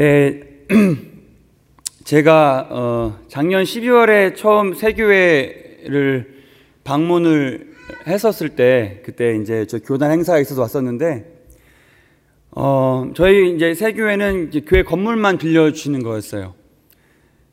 네, 0.00 0.42
제가 2.04 2.68
어, 2.70 3.18
작년 3.26 3.64
12월에 3.64 4.36
처음 4.36 4.72
세교회를 4.72 6.44
방문을 6.84 7.74
했었을 8.06 8.50
때 8.50 9.02
그때 9.04 9.34
이제 9.34 9.66
저 9.66 9.80
교단 9.80 10.12
행사가 10.12 10.38
있어서 10.38 10.60
왔었는데 10.60 11.24
어, 12.52 13.10
저희 13.16 13.56
이제 13.56 13.74
세교회는 13.74 14.50
이제 14.50 14.60
교회 14.60 14.84
건물만 14.84 15.36
빌려주시는 15.36 16.04
거였어요. 16.04 16.54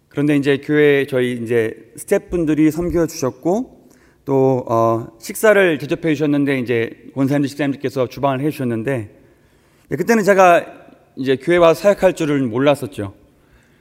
그런데 0.08 0.38
이제 0.38 0.58
교회 0.64 1.08
저희 1.08 1.42
이제 1.42 1.92
스태프분들이 1.96 2.70
섬겨 2.70 3.08
주셨고 3.08 3.90
또 4.24 4.64
어, 4.70 5.08
식사를 5.18 5.80
대접해 5.80 6.14
주셨는데 6.14 6.60
이제 6.60 6.92
원사님들 7.16 7.50
식사님들께서 7.50 8.08
주방을 8.08 8.42
해 8.42 8.52
주셨는데 8.52 9.10
그때는 9.90 10.24
제가 10.24 10.85
이제 11.18 11.36
교회 11.38 11.58
와 11.58 11.74
사역할 11.74 12.14
줄은 12.14 12.50
몰랐었죠. 12.50 13.14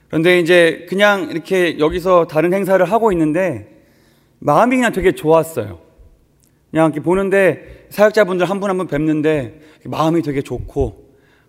그런데 0.07 0.39
이제 0.39 0.85
그냥 0.89 1.29
이렇게 1.31 1.77
여기서 1.79 2.27
다른 2.27 2.53
행사를 2.53 2.83
하고 2.85 3.11
있는데 3.11 3.81
마음이 4.39 4.75
그냥 4.77 4.91
되게 4.91 5.11
좋았어요. 5.13 5.79
그냥 6.71 6.87
이렇게 6.87 6.99
보는데 7.01 7.87
사역자분들 7.89 8.49
한 8.49 8.59
분 8.59 8.69
한 8.69 8.77
분 8.77 8.87
뵙는데 8.87 9.59
마음이 9.85 10.21
되게 10.21 10.41
좋고 10.41 11.05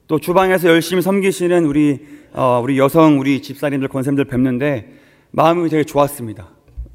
또 0.08 0.18
주방에서 0.18 0.68
열심히 0.68 1.02
섬기시는 1.02 1.64
우리 1.66 2.06
어, 2.32 2.60
우리 2.62 2.78
여성 2.78 3.18
우리 3.18 3.40
집사님들 3.42 3.88
권쌤들 3.88 4.24
뵙는데 4.26 4.92
마음이 5.32 5.68
되게 5.68 5.84
좋았습니다. 5.84 6.48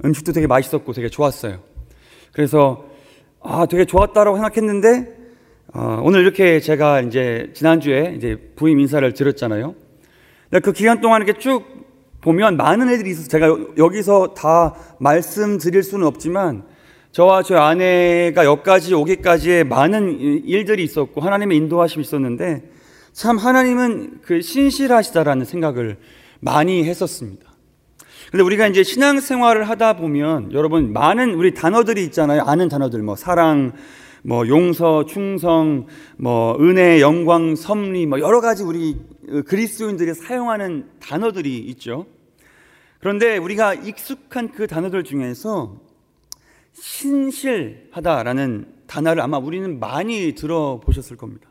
음식도 0.06 0.32
되게 0.34 0.48
맛있었고 0.48 0.94
되게 0.94 1.10
좋았어요. 1.10 1.60
그래서 2.34 2.86
아 3.42 3.66
되게 3.66 3.86
좋았다라고 3.86 4.38
생각했는데 4.38 5.21
어, 5.74 6.02
오늘 6.04 6.22
이렇게 6.22 6.60
제가 6.60 7.00
이제 7.00 7.50
지난주에 7.54 8.16
이제 8.18 8.36
부임 8.58 8.80
인사를 8.82 9.14
드렸잖아요. 9.14 9.74
그 10.64 10.74
기간 10.74 11.00
동안 11.00 11.22
이렇게 11.22 11.40
쭉 11.40 11.64
보면 12.20 12.58
많은 12.58 12.90
애들이 12.90 13.12
있어서 13.12 13.30
제가 13.30 13.58
여기서 13.78 14.34
다 14.34 14.76
말씀드릴 15.00 15.82
수는 15.82 16.06
없지만 16.06 16.64
저와 17.14 17.44
저 17.44 17.56
아내가 17.58 18.44
여기까지 18.44 18.94
오기까지의 18.94 19.64
많은 19.64 20.20
일들이 20.20 20.84
있었고 20.84 21.22
하나님의 21.22 21.58
인도하심이 21.58 22.04
있었는데 22.04 22.70
참 23.14 23.38
하나님은 23.38 24.20
그 24.24 24.42
신실하시다라는 24.42 25.46
생각을 25.46 25.98
많이 26.42 26.84
했었습니다. 26.84 27.50
근데 28.30 28.44
우리가 28.44 28.68
이제 28.68 28.84
신앙생활을 28.84 29.70
하다 29.70 29.98
보면 29.98 30.52
여러분 30.52 30.92
많은 30.92 31.34
우리 31.34 31.54
단어들이 31.54 32.04
있잖아요. 32.06 32.44
아는 32.46 32.70
단어들 32.70 33.02
뭐 33.04 33.16
사랑, 33.16 33.74
뭐 34.24 34.48
용서, 34.48 35.06
충성, 35.06 35.88
뭐 36.18 36.58
은혜, 36.60 37.02
영광, 37.02 37.56
섭리, 37.56 38.06
뭐 38.06 38.20
여러 38.20 38.40
가지 38.42 38.64
우리 38.64 38.98
그리스도인들이 39.48 40.14
사용하는 40.14 40.90
단어들이 41.00 41.58
있죠. 41.58 42.06
그런데 43.00 43.38
우리가 43.38 43.74
익숙한 43.74 44.52
그 44.52 44.68
단어들 44.68 45.04
중에서 45.04 45.82
신실하다라는 46.74 48.66
단어를 48.86 49.22
아마 49.24 49.38
우리는 49.38 49.80
많이 49.80 50.36
들어보셨을 50.36 51.18
겁니다. 51.18 51.50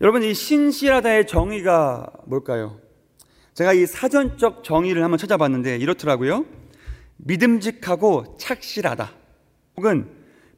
여러분, 0.00 0.22
이 0.22 0.34
신실하다의 0.34 1.26
정의가 1.26 2.06
뭘까요? 2.26 2.80
제가 3.54 3.74
이 3.74 3.86
사전적 3.86 4.64
정의를 4.64 5.04
한번 5.04 5.18
찾아봤는데 5.18 5.76
이렇더라고요. 5.76 6.46
믿음직하고 7.18 8.36
착실하다. 8.38 9.12
혹은 9.76 10.08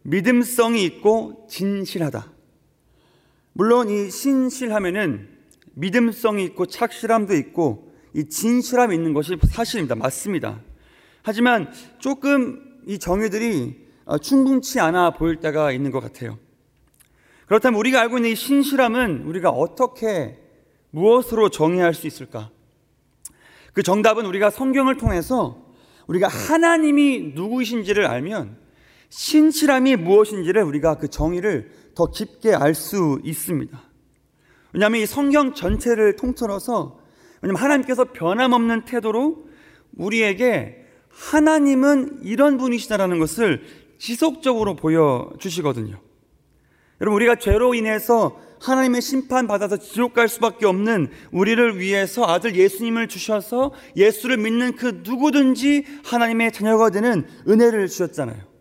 믿음성이 0.03 0.85
있고 0.85 1.47
진실하다. 1.49 2.31
물론 3.53 3.89
이 3.89 4.11
신실하면은 4.11 5.29
믿음성이 5.75 6.45
있고 6.45 6.67
착실함도 6.67 7.35
있고 7.37 7.93
이 8.15 8.29
진실함이 8.29 8.95
있는 8.95 9.15
것이 9.15 9.37
사실입니다. 9.49 9.95
맞습니다. 9.95 10.61
하지만 11.23 11.73
조금 11.99 12.81
이 12.87 12.99
정의들이 12.99 13.81
충분치 14.21 14.81
않아 14.81 15.13
보일 15.13 15.37
때가 15.37 15.73
있는 15.73 15.91
것 15.91 16.01
같아요. 16.01 16.39
그렇다면 17.47 17.79
우리가 17.79 18.01
알고 18.01 18.19
있는 18.19 18.31
이 18.31 18.35
신실함은 18.35 19.25
우리가 19.25 19.51
어떻게 19.51 20.39
무엇으로 20.91 21.49
정의할 21.49 21.95
수 21.95 22.07
있을까? 22.07 22.51
그 23.73 23.83
정답은 23.83 24.27
우리가 24.27 24.51
성경을 24.51 24.97
통해서 24.97 25.65
우리가 26.07 26.29
하나님이 26.29 27.33
누구이신지를 27.35 28.07
알면 28.07 28.62
신실함이 29.13 29.97
무엇인지를 29.97 30.63
우리가 30.63 30.97
그 30.97 31.09
정의를 31.09 31.71
더 31.95 32.11
깊게 32.11 32.55
알 32.55 32.75
수 32.75 33.21
있습니다. 33.23 33.79
왜냐하면 34.73 35.03
이 35.03 35.07
성경 35.07 35.53
전체를 35.53 36.17
통틀어서 36.17 36.99
왜냐하면 37.43 37.63
하나님께서 37.63 38.05
변함없는 38.07 38.87
태도로 38.87 39.45
우리에게 39.99 40.87
하나님은 41.11 42.21
이런 42.23 42.57
분이시다라는 42.57 43.19
것을 43.19 43.63
지속적으로 43.99 44.77
보여주시거든요. 44.77 46.01
여러분, 47.03 47.17
우리가 47.17 47.35
죄로 47.35 47.75
인해서 47.75 48.41
하나님의 48.63 49.03
심판 49.03 49.47
받아서 49.47 49.77
지옥 49.77 50.15
갈 50.15 50.27
수밖에 50.29 50.65
없는 50.65 51.11
우리를 51.33 51.79
위해서 51.79 52.25
아들 52.25 52.57
예수님을 52.57 53.09
주셔서 53.09 53.75
예수를 53.95 54.39
믿는 54.39 54.77
그 54.77 55.03
누구든지 55.05 55.85
하나님의 56.05 56.53
자녀가 56.53 56.89
되는 56.89 57.27
은혜를 57.47 57.89
주셨잖아요. 57.89 58.52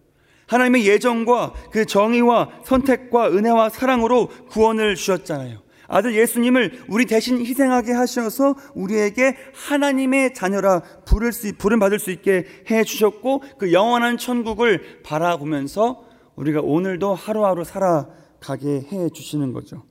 하나님의 0.52 0.86
예정과 0.86 1.54
그 1.72 1.86
정의와 1.86 2.50
선택과 2.66 3.30
은혜와 3.30 3.70
사랑으로 3.70 4.28
구원을 4.50 4.96
주셨잖아요. 4.96 5.62
아들 5.88 6.14
예수님을 6.14 6.84
우리 6.90 7.06
대신 7.06 7.40
희생하게 7.40 7.94
하셔서 7.94 8.56
우리에게 8.76 9.38
하나님의 9.54 10.34
자녀라 10.34 10.82
부를 11.06 11.32
수, 11.32 11.54
부름 11.58 11.80
받을 11.80 12.00
수 12.00 12.12
있게 12.12 12.46
해 12.70 12.84
주셨고 12.84 13.44
그 13.60 13.72
영원한 13.72 14.18
천국을 14.18 15.02
바라보면서 15.04 16.04
우리가 16.36 16.60
오늘도 16.62 17.16
하루하루 17.16 17.64
살아가게 17.64 18.88
해 18.92 19.10
주시는 19.10 19.54
거죠. 19.54 19.84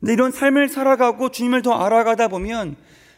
근데 0.00 0.14
이런 0.14 0.32
삶을 0.32 0.68
살아가고 0.68 1.30
주님을 1.30 1.62
더 1.62 1.74
알아가다 1.74 2.26
보면 2.26 2.74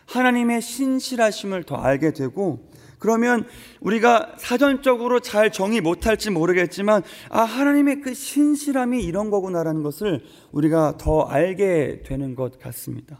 하나님의 0.06 0.60
신실하심을 0.60 1.62
더 1.64 1.76
알게 1.76 2.12
되고 2.12 2.70
그러면 3.02 3.44
우리가 3.80 4.36
사전적으로 4.38 5.18
잘 5.18 5.50
정의 5.50 5.80
못할지 5.80 6.30
모르겠지만, 6.30 7.02
아, 7.30 7.40
하나님의 7.40 8.00
그 8.00 8.14
신실함이 8.14 9.02
이런 9.02 9.28
거구나라는 9.28 9.82
것을 9.82 10.24
우리가 10.52 10.98
더 10.98 11.22
알게 11.22 12.04
되는 12.06 12.36
것 12.36 12.60
같습니다. 12.60 13.18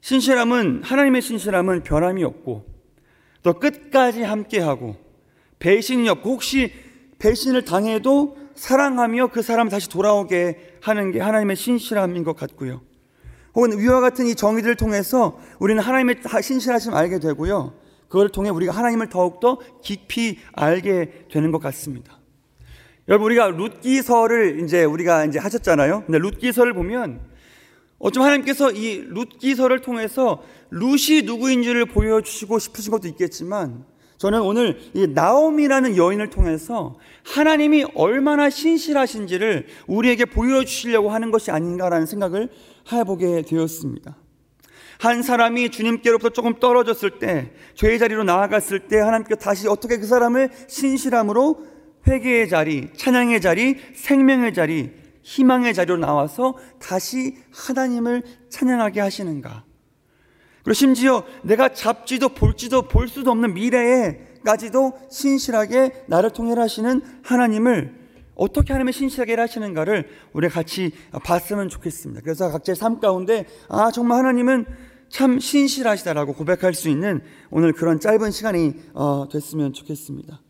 신실함은, 0.00 0.82
하나님의 0.82 1.22
신실함은 1.22 1.84
변함이 1.84 2.24
없고, 2.24 2.66
또 3.44 3.52
끝까지 3.52 4.24
함께하고, 4.24 4.96
배신이 5.60 6.08
없고, 6.08 6.30
혹시 6.30 6.72
배신을 7.20 7.64
당해도 7.64 8.36
사랑하며 8.56 9.28
그 9.28 9.42
사람 9.42 9.68
다시 9.68 9.88
돌아오게 9.88 10.78
하는 10.80 11.12
게 11.12 11.20
하나님의 11.20 11.54
신실함인 11.54 12.24
것 12.24 12.34
같고요. 12.34 12.80
혹은 13.54 13.78
위와 13.78 14.00
같은 14.00 14.26
이 14.26 14.34
정의들을 14.34 14.74
통해서 14.74 15.38
우리는 15.60 15.80
하나님의 15.80 16.16
신실하심 16.42 16.92
알게 16.92 17.20
되고요. 17.20 17.83
그걸 18.14 18.28
통해 18.28 18.48
우리가 18.48 18.70
하나님을 18.70 19.08
더욱더 19.08 19.58
깊이 19.82 20.38
알게 20.52 21.26
되는 21.32 21.50
것 21.50 21.60
같습니다. 21.60 22.20
여러분, 23.08 23.26
우리가 23.26 23.48
룻기서를 23.48 24.60
이제 24.62 24.84
우리가 24.84 25.24
이제 25.24 25.40
하셨잖아요. 25.40 26.04
근데 26.06 26.18
룻기서를 26.18 26.74
보면 26.74 27.20
어쩜 27.98 28.22
하나님께서 28.22 28.70
이 28.70 28.98
룻기서를 29.08 29.80
통해서 29.80 30.44
룻이 30.70 31.22
누구인지를 31.24 31.86
보여주시고 31.86 32.60
싶으신 32.60 32.92
것도 32.92 33.08
있겠지만 33.08 33.84
저는 34.18 34.42
오늘 34.42 34.78
이 34.94 35.08
나옴이라는 35.08 35.96
여인을 35.96 36.30
통해서 36.30 36.94
하나님이 37.24 37.84
얼마나 37.96 38.48
신실하신지를 38.48 39.66
우리에게 39.88 40.24
보여주시려고 40.26 41.10
하는 41.10 41.32
것이 41.32 41.50
아닌가라는 41.50 42.06
생각을 42.06 42.48
해보게 42.92 43.42
되었습니다. 43.42 44.16
한 44.98 45.22
사람이 45.22 45.70
주님께로부터 45.70 46.30
조금 46.30 46.58
떨어졌을 46.58 47.18
때, 47.18 47.52
죄의 47.74 47.98
자리로 47.98 48.24
나아갔을 48.24 48.88
때 48.88 48.98
하나님께 48.98 49.36
다시 49.36 49.68
어떻게 49.68 49.98
그 49.98 50.06
사람을 50.06 50.50
신실함으로 50.68 51.66
회개의 52.06 52.48
자리, 52.48 52.92
찬양의 52.94 53.40
자리, 53.40 53.76
생명의 53.94 54.54
자리, 54.54 54.92
희망의 55.22 55.74
자리로 55.74 55.96
나와서 55.96 56.54
다시 56.78 57.36
하나님을 57.52 58.22
찬양하게 58.50 59.00
하시는가. 59.00 59.64
그리고 60.62 60.74
심지어 60.74 61.24
내가 61.42 61.70
잡지도 61.70 62.30
볼지도 62.30 62.88
볼 62.88 63.08
수도 63.08 63.30
없는 63.30 63.54
미래에까지도 63.54 64.92
신실하게 65.10 66.04
나를 66.06 66.30
통해 66.30 66.54
하시는 66.54 67.02
하나님을 67.22 68.03
어떻게 68.34 68.72
하나님의 68.72 68.92
신실하게 68.92 69.34
하시는가를 69.34 70.08
우리 70.32 70.48
같이 70.48 70.92
봤으면 71.24 71.68
좋겠습니다. 71.68 72.22
그래서 72.22 72.50
각자의 72.50 72.76
삶 72.76 73.00
가운데 73.00 73.46
아 73.68 73.90
정말 73.90 74.18
하나님은 74.18 74.66
참 75.08 75.38
신실하시다라고 75.38 76.32
고백할 76.34 76.74
수 76.74 76.88
있는 76.88 77.22
오늘 77.50 77.72
그런 77.72 78.00
짧은 78.00 78.30
시간이 78.30 78.74
어, 78.94 79.28
됐으면 79.30 79.72
좋겠습니다. 79.72 80.40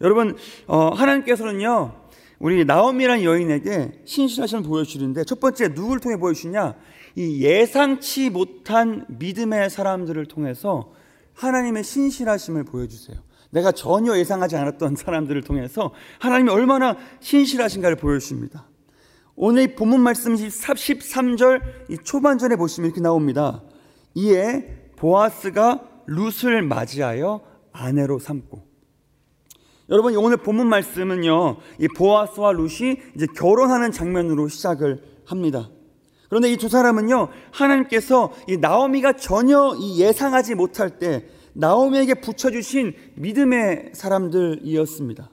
여러분 0.00 0.36
어, 0.66 0.88
하나님께서는요 0.88 2.00
우리 2.38 2.64
나옴이라는 2.64 3.22
여인에게 3.22 4.00
신실하심을 4.06 4.62
보여주는데 4.62 5.24
첫 5.24 5.40
번째 5.40 5.68
누구를 5.68 6.00
통해 6.00 6.16
보여주냐? 6.16 6.74
이 7.16 7.42
예상치 7.42 8.30
못한 8.30 9.04
믿음의 9.08 9.68
사람들을 9.68 10.24
통해서 10.26 10.92
하나님의 11.34 11.84
신실하심을 11.84 12.64
보여주세요. 12.64 13.18
내가 13.50 13.72
전혀 13.72 14.16
예상하지 14.16 14.56
않았던 14.56 14.96
사람들을 14.96 15.42
통해서 15.42 15.92
하나님이 16.18 16.50
얼마나 16.50 16.96
신실하신가를 17.20 17.96
보여주십니다. 17.96 18.66
오늘 19.34 19.74
본문 19.74 20.00
말씀 20.00 20.34
13절 20.34 22.04
초반전에 22.04 22.56
보시면 22.56 22.88
이렇게 22.90 23.00
나옵니다. 23.00 23.62
이에 24.14 24.90
보아스가 24.96 25.80
룻을 26.06 26.62
맞이하여 26.62 27.40
아내로 27.72 28.18
삼고 28.18 28.68
여러분 29.88 30.14
오늘 30.16 30.36
본문 30.36 30.68
말씀은요 30.68 31.56
이 31.78 31.88
보아스와 31.88 32.52
룻이 32.52 32.96
이제 33.16 33.26
결혼하는 33.36 33.92
장면으로 33.92 34.48
시작을 34.48 35.02
합니다. 35.26 35.70
그런데 36.28 36.52
이 36.52 36.56
두 36.56 36.68
사람은요 36.68 37.28
하나님께서 37.50 38.32
이 38.48 38.56
나오미가 38.56 39.14
전혀 39.14 39.74
이 39.78 40.00
예상하지 40.00 40.54
못할 40.54 40.98
때 40.98 41.26
나오미에게 41.54 42.14
붙여주신 42.14 42.94
믿음의 43.14 43.90
사람들이었습니다. 43.94 45.30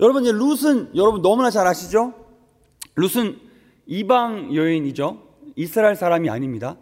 여러분 0.00 0.22
이제 0.22 0.32
룻은 0.32 0.90
여러분 0.94 1.22
너무나 1.22 1.50
잘 1.50 1.66
아시죠? 1.66 2.14
룻은 2.96 3.38
이방 3.86 4.54
여인이죠. 4.54 5.22
이스라엘 5.56 5.96
사람이 5.96 6.30
아닙니다. 6.30 6.76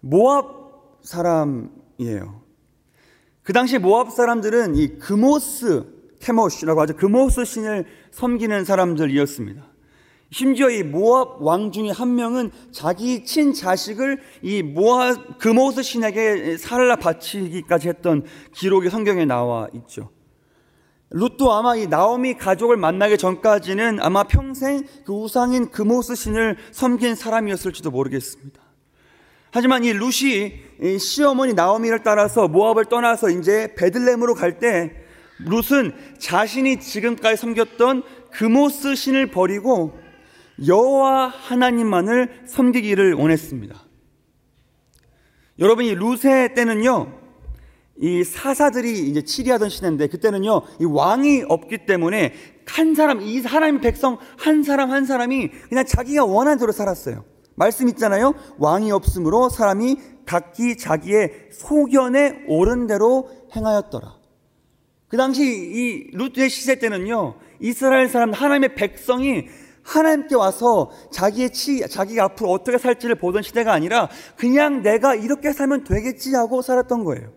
모압 0.00 0.98
사람이에요. 1.02 2.42
그 3.42 3.52
당시 3.52 3.78
모압 3.78 4.10
사람들은 4.10 4.74
이 4.74 4.98
금오스 4.98 5.84
케모시라고 6.20 6.80
하죠. 6.82 6.96
금오스 6.96 7.44
신을 7.44 7.86
섬기는 8.10 8.64
사람들이었습니다. 8.64 9.73
심지어 10.30 10.68
이 10.68 10.82
모압 10.82 11.40
왕 11.40 11.70
중에 11.70 11.90
한 11.90 12.14
명은 12.16 12.50
자기 12.72 13.24
친자식을 13.24 14.20
이 14.42 14.62
모압 14.62 15.38
금오스 15.38 15.82
신에게 15.82 16.56
살라 16.56 16.96
바치기까지 16.96 17.88
했던 17.88 18.24
기록이 18.52 18.90
성경에 18.90 19.24
나와 19.24 19.68
있죠. 19.74 20.10
룻도 21.10 21.52
아마 21.52 21.76
이 21.76 21.86
나오미 21.86 22.34
가족을 22.34 22.76
만나기 22.76 23.16
전까지는 23.16 24.00
아마 24.00 24.24
평생 24.24 24.82
그 25.04 25.12
우상인 25.12 25.70
금오스 25.70 26.16
신을 26.16 26.56
섬긴 26.72 27.14
사람이었을지도 27.14 27.92
모르겠습니다. 27.92 28.60
하지만 29.52 29.84
이 29.84 29.92
룻이 29.92 30.98
시어머니 30.98 31.54
나오미를 31.54 32.02
따라서 32.02 32.48
모압을 32.48 32.86
떠나서 32.86 33.30
이제 33.30 33.72
베들렘으로 33.76 34.34
갈 34.34 34.58
때 34.58 35.04
룻은 35.46 35.92
자신이 36.18 36.80
지금까지 36.80 37.36
섬겼던 37.36 38.02
금오스 38.32 38.96
신을 38.96 39.30
버리고 39.30 39.96
여호와 40.66 41.28
하나님만을 41.28 42.44
섬기기를 42.46 43.14
원했습니다. 43.14 43.74
여러분 45.58 45.84
이 45.84 45.94
룻의 45.94 46.54
때는요. 46.54 47.20
이 48.00 48.24
사사들이 48.24 49.08
이제 49.08 49.22
치리하던 49.22 49.68
시대인데 49.68 50.08
그때는요 50.08 50.62
이 50.80 50.84
왕이 50.84 51.44
없기 51.48 51.86
때문에 51.86 52.34
한 52.66 52.94
사람 52.94 53.20
이 53.20 53.40
하나님 53.40 53.80
백성 53.80 54.18
한 54.36 54.64
사람 54.64 54.90
한 54.90 55.04
사람이 55.04 55.48
그냥 55.68 55.84
자기가 55.86 56.24
원하는 56.24 56.58
대로 56.58 56.72
살았어요. 56.72 57.24
말씀 57.54 57.88
있잖아요. 57.88 58.34
왕이 58.58 58.90
없으므로 58.90 59.48
사람이 59.48 59.96
각기 60.26 60.76
자기의 60.76 61.50
소견에 61.52 62.44
옳은 62.48 62.88
대로 62.88 63.28
행하였더라. 63.54 64.16
그 65.06 65.16
당시 65.16 65.44
이 65.44 66.16
루트의 66.16 66.50
시대 66.50 66.80
때는요 66.80 67.36
이스라엘 67.60 68.08
사람 68.08 68.32
하나님의 68.32 68.74
백성이 68.74 69.46
하나님께 69.84 70.34
와서 70.34 70.90
자기의 71.12 71.50
치, 71.50 71.86
자기가 71.86 72.24
앞으로 72.24 72.50
어떻게 72.50 72.78
살지를 72.78 73.16
보던 73.16 73.42
시대가 73.42 73.72
아니라 73.72 74.08
그냥 74.36 74.82
내가 74.82 75.14
이렇게 75.14 75.52
살면 75.52 75.84
되겠지 75.84 76.34
하고 76.34 76.62
살았던 76.62 77.04
거예요. 77.04 77.32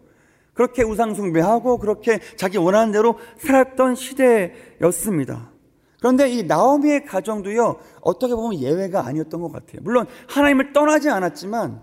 그렇게 0.53 0.83
우상숭배하고 0.83 1.77
그렇게 1.77 2.19
자기 2.35 2.57
원하는 2.57 2.91
대로 2.91 3.19
살았던 3.37 3.95
시대였습니다. 3.95 5.51
그런데 5.99 6.29
이 6.29 6.43
나오미의 6.43 7.05
가정도요, 7.05 7.77
어떻게 8.01 8.33
보면 8.33 8.59
예외가 8.59 9.05
아니었던 9.05 9.41
것 9.41 9.51
같아요. 9.51 9.81
물론 9.81 10.07
하나님을 10.27 10.73
떠나지 10.73 11.09
않았지만 11.09 11.81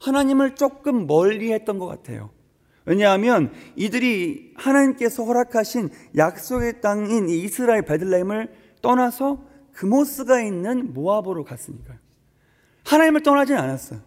하나님을 0.00 0.54
조금 0.54 1.06
멀리 1.06 1.52
했던 1.52 1.78
것 1.78 1.86
같아요. 1.86 2.30
왜냐하면 2.84 3.52
이들이 3.76 4.52
하나님께서 4.56 5.24
허락하신 5.24 5.88
약속의 6.16 6.82
땅인 6.82 7.28
이스라엘 7.30 7.82
베들레헴을 7.82 8.52
떠나서 8.82 9.53
그모스가 9.74 10.40
있는 10.40 10.92
모압으로 10.94 11.44
갔으니까요. 11.44 11.98
하나님을 12.84 13.22
떠나지 13.22 13.54
않았어요. 13.54 14.00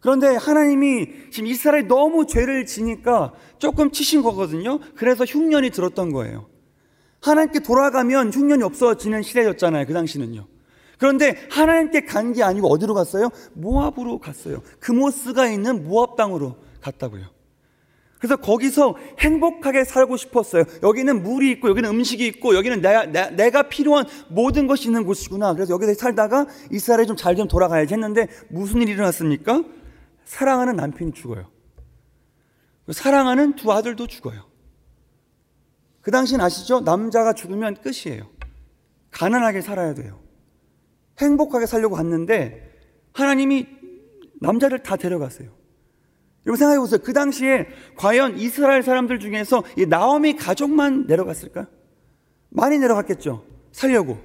그런데 0.00 0.36
하나님이 0.36 1.30
지금 1.30 1.48
이스라엘이 1.48 1.88
너무 1.88 2.26
죄를 2.26 2.66
지니까 2.66 3.32
조금 3.58 3.90
치신 3.90 4.22
거거든요. 4.22 4.78
그래서 4.94 5.24
흉년이 5.24 5.70
들었던 5.70 6.12
거예요. 6.12 6.46
하나님께 7.20 7.60
돌아가면 7.60 8.32
흉년이 8.32 8.62
없어지는 8.62 9.22
시대였잖아요. 9.22 9.86
그 9.86 9.92
당시는요. 9.92 10.46
그런데 10.98 11.36
하나님께 11.50 12.02
간 12.04 12.32
게 12.32 12.42
아니고 12.42 12.68
어디로 12.68 12.94
갔어요? 12.94 13.30
모압으로 13.54 14.18
갔어요. 14.18 14.62
그모스가 14.80 15.48
있는 15.48 15.84
모압 15.88 16.16
땅으로 16.16 16.56
갔다고요. 16.80 17.26
그래서 18.18 18.36
거기서 18.36 18.96
행복하게 19.20 19.84
살고 19.84 20.16
싶었어요. 20.16 20.64
여기는 20.82 21.22
물이 21.22 21.50
있고, 21.52 21.68
여기는 21.68 21.88
음식이 21.88 22.26
있고, 22.26 22.56
여기는 22.56 22.80
내가, 22.80 23.30
내가 23.30 23.68
필요한 23.68 24.06
모든 24.28 24.66
것이 24.66 24.86
있는 24.86 25.04
곳이구나. 25.04 25.54
그래서 25.54 25.72
여기서 25.72 25.94
살다가 25.94 26.46
이스라엘이 26.72 27.06
좀잘 27.06 27.36
좀 27.36 27.46
돌아가야지 27.46 27.94
했는데 27.94 28.26
무슨 28.48 28.82
일이 28.82 28.92
일어났습니까? 28.92 29.62
사랑하는 30.24 30.76
남편이 30.76 31.12
죽어요. 31.12 31.48
사랑하는 32.90 33.54
두 33.54 33.72
아들도 33.72 34.06
죽어요. 34.06 34.48
그 36.00 36.10
당시는 36.10 36.44
아시죠? 36.44 36.80
남자가 36.80 37.34
죽으면 37.34 37.76
끝이에요. 37.76 38.28
가난하게 39.10 39.60
살아야 39.60 39.94
돼요. 39.94 40.20
행복하게 41.20 41.66
살려고 41.66 41.96
갔는데 41.96 42.68
하나님이 43.12 43.66
남자를 44.40 44.82
다 44.82 44.96
데려갔어요. 44.96 45.57
여러분 46.48 46.56
생각해 46.56 46.78
보세요. 46.78 46.98
그 47.04 47.12
당시에 47.12 47.66
과연 47.96 48.38
이스라엘 48.38 48.82
사람들 48.82 49.20
중에서 49.20 49.62
이 49.76 49.84
나오미 49.84 50.36
가족만 50.36 51.04
내려갔을까? 51.06 51.66
많이 52.48 52.78
내려갔겠죠. 52.78 53.44
살려고. 53.70 54.18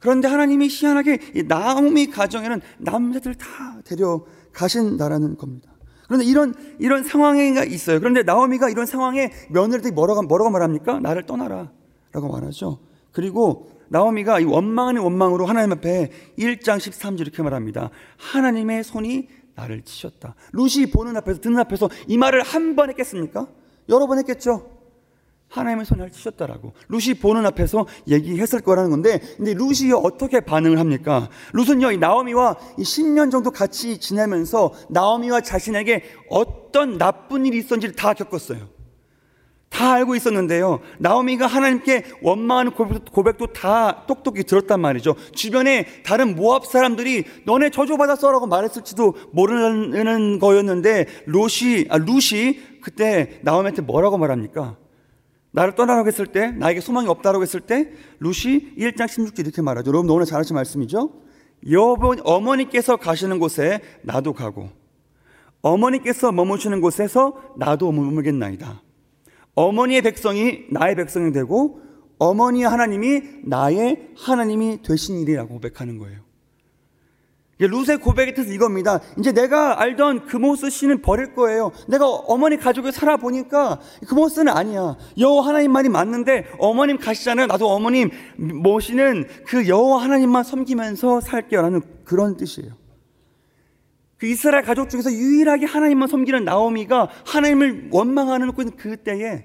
그런데 0.00 0.28
하나님이 0.28 0.68
희한하게 0.68 1.18
이 1.34 1.42
나오미 1.44 2.08
가정에는 2.08 2.60
남자들 2.76 3.36
다 3.36 3.46
데려가신다라는 3.86 5.38
겁니다. 5.38 5.72
그런데 6.08 6.26
이런 6.26 6.54
이런 6.78 7.02
상황이 7.02 7.54
있어요. 7.68 8.00
그런데 8.00 8.22
나오미가 8.22 8.68
이런 8.68 8.84
상황에 8.84 9.32
며느리들이 9.48 9.94
뭐라고 9.94 10.20
뭐라고 10.24 10.50
말합니까? 10.50 11.00
나를 11.00 11.24
떠나라라고 11.24 12.28
말하죠. 12.30 12.80
그리고 13.12 13.70
나오미가 13.88 14.40
이 14.40 14.44
원망 14.44 14.88
아닌 14.88 15.02
원망으로 15.02 15.46
하나님 15.46 15.72
앞에 15.72 16.10
1장 16.38 16.76
13절 16.76 17.20
이렇게 17.22 17.42
말합니다. 17.42 17.88
하나님의 18.18 18.84
손이 18.84 19.28
나를 19.54 19.82
치셨다. 19.82 20.34
루시 20.52 20.90
보는 20.90 21.16
앞에서 21.16 21.40
듣는 21.40 21.58
앞에서 21.60 21.88
이 22.08 22.18
말을 22.18 22.42
한 22.42 22.74
번 22.76 22.90
했겠습니까? 22.90 23.46
여러 23.88 24.06
번 24.06 24.18
했겠죠. 24.18 24.70
하나님의 25.48 25.84
손을 25.84 26.10
치셨다라고. 26.10 26.72
루시 26.88 27.14
보는 27.20 27.46
앞에서 27.46 27.86
얘기했을 28.08 28.60
거라는 28.60 28.90
건데, 28.90 29.20
근데 29.36 29.54
루시 29.54 29.92
어떻게 29.92 30.40
반응을 30.40 30.80
합니까? 30.80 31.28
루스는요, 31.52 31.92
이 31.92 31.98
나오미와 31.98 32.56
이 32.78 32.82
10년 32.82 33.30
정도 33.30 33.52
같이 33.52 33.98
지내면서 34.00 34.72
나오미와 34.90 35.42
자신에게 35.42 36.02
어떤 36.28 36.98
나쁜 36.98 37.46
일이 37.46 37.58
있었는지를 37.58 37.94
다 37.94 38.14
겪었어요. 38.14 38.73
다 39.74 39.94
알고 39.94 40.14
있었는데요. 40.14 40.78
나오미가 40.98 41.48
하나님께 41.48 42.04
원망하는 42.22 42.70
고백도, 42.70 43.48
다 43.48 44.06
똑똑히 44.06 44.44
들었단 44.44 44.80
말이죠. 44.80 45.16
주변에 45.34 45.86
다른 46.04 46.36
모압 46.36 46.66
사람들이 46.66 47.24
너네 47.44 47.70
저주받았어라고 47.70 48.46
말했을지도 48.46 49.14
모르는 49.32 50.38
거였는데 50.38 51.06
롯이 51.26 51.86
아 51.88 51.98
룻이 51.98 52.60
그때 52.82 53.40
나오미한테 53.42 53.82
뭐라고 53.82 54.16
말합니까? 54.16 54.76
나를 55.50 55.74
떠나라고 55.74 56.06
했을 56.06 56.28
때, 56.28 56.52
나에게 56.52 56.80
소망이 56.80 57.08
없다라고 57.08 57.42
했을 57.42 57.60
때, 57.60 57.90
룻이 58.20 58.76
1장 58.78 59.06
16절 59.06 59.40
이렇게 59.40 59.60
말하죠. 59.60 59.88
여러분 59.88 60.06
너무나 60.06 60.24
잘 60.24 60.40
아시는 60.40 60.56
말씀이죠? 60.56 61.10
여보, 61.70 62.14
어머니께서 62.22 62.96
가시는 62.96 63.40
곳에 63.40 63.80
나도 64.02 64.34
가고, 64.34 64.70
어머니께서 65.62 66.30
머무시는 66.30 66.80
곳에서 66.80 67.34
나도 67.56 67.90
머물겠나이다. 67.90 68.82
어머니의 69.54 70.02
백성이 70.02 70.64
나의 70.70 70.96
백성이 70.96 71.32
되고, 71.32 71.80
어머니의 72.18 72.68
하나님이 72.68 73.22
나의 73.44 74.10
하나님이 74.16 74.82
되신 74.82 75.20
일이라고 75.20 75.54
고백하는 75.54 75.98
거예요. 75.98 76.24
루스의 77.60 77.98
고백의 77.98 78.34
뜻은 78.34 78.52
이겁니다. 78.52 79.00
이제 79.18 79.32
내가 79.32 79.80
알던 79.80 80.26
그모스 80.26 80.70
씨는 80.70 81.02
버릴 81.02 81.34
거예요. 81.34 81.70
내가 81.88 82.06
어머니 82.08 82.56
가족을 82.56 82.92
살아보니까 82.92 83.80
그모스는 84.08 84.52
아니야. 84.52 84.96
여호와 85.18 85.46
하나님만이 85.46 85.88
맞는데 85.88 86.46
어머님 86.58 86.98
가시잖아요. 86.98 87.46
나도 87.46 87.68
어머님 87.68 88.10
모시는 88.36 89.28
그 89.46 89.68
여호와 89.68 90.02
하나님만 90.02 90.42
섬기면서 90.42 91.20
살게요라는 91.20 91.82
그런 92.04 92.36
뜻이에요. 92.36 92.72
그 94.24 94.28
이스라엘 94.28 94.64
가족 94.64 94.88
중에서 94.88 95.12
유일하게 95.12 95.66
하나님만 95.66 96.08
섬기는 96.08 96.46
나오미가 96.46 97.10
하나님을 97.26 97.90
원망하는 97.92 98.52
그 98.54 98.96
때에 98.96 99.44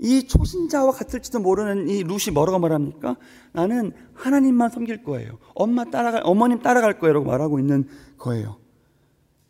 이 0.00 0.26
초신자와 0.26 0.90
같을지도 0.90 1.38
모르는 1.38 1.88
이 1.88 2.02
룻이 2.02 2.32
뭐라고 2.34 2.58
말합니까? 2.58 3.14
나는 3.52 3.92
하나님만 4.14 4.70
섬길 4.70 5.04
거예요. 5.04 5.38
엄마 5.54 5.84
따라갈, 5.84 6.22
어머님 6.24 6.58
따라갈 6.58 6.98
거예요. 6.98 7.14
라고 7.14 7.26
말하고 7.26 7.60
있는 7.60 7.86
거예요. 8.18 8.56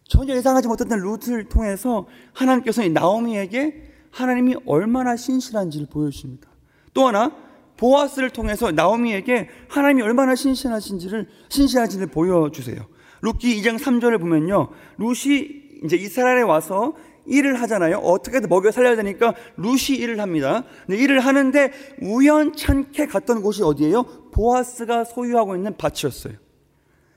전혀 0.06 0.34
예상하지 0.34 0.68
못했던 0.68 1.00
룻을 1.00 1.44
통해서 1.48 2.06
하나님께서 2.34 2.84
이 2.84 2.90
나오미에게 2.90 3.92
하나님이 4.10 4.56
얼마나 4.66 5.16
신실한지를 5.16 5.86
보여주십니다. 5.90 6.50
또 6.92 7.06
하나, 7.06 7.34
보아스를 7.78 8.28
통해서 8.28 8.70
나오미에게 8.70 9.48
하나님이 9.70 10.02
얼마나 10.02 10.34
신실하신지를, 10.34 11.28
신실하신지를 11.48 12.08
보여주세요. 12.08 12.93
룻기 13.24 13.60
2장 13.62 13.78
3절을 13.78 14.20
보면요. 14.20 14.68
룻이 14.98 15.80
이제 15.84 15.96
이스라엘에 15.96 16.42
와서 16.42 16.94
일을 17.26 17.60
하잖아요. 17.62 17.96
어떻게든 17.98 18.50
먹여 18.50 18.70
살려야 18.70 18.96
되니까 18.96 19.34
루시 19.56 19.96
일을 19.96 20.20
합니다. 20.20 20.64
근데 20.86 21.02
일을 21.02 21.20
하는데 21.20 21.72
우연찮게 22.02 23.06
갔던 23.06 23.40
곳이 23.42 23.62
어디예요? 23.62 24.02
보아스가 24.30 25.04
소유하고 25.04 25.56
있는 25.56 25.74
밭이었어요. 25.78 26.43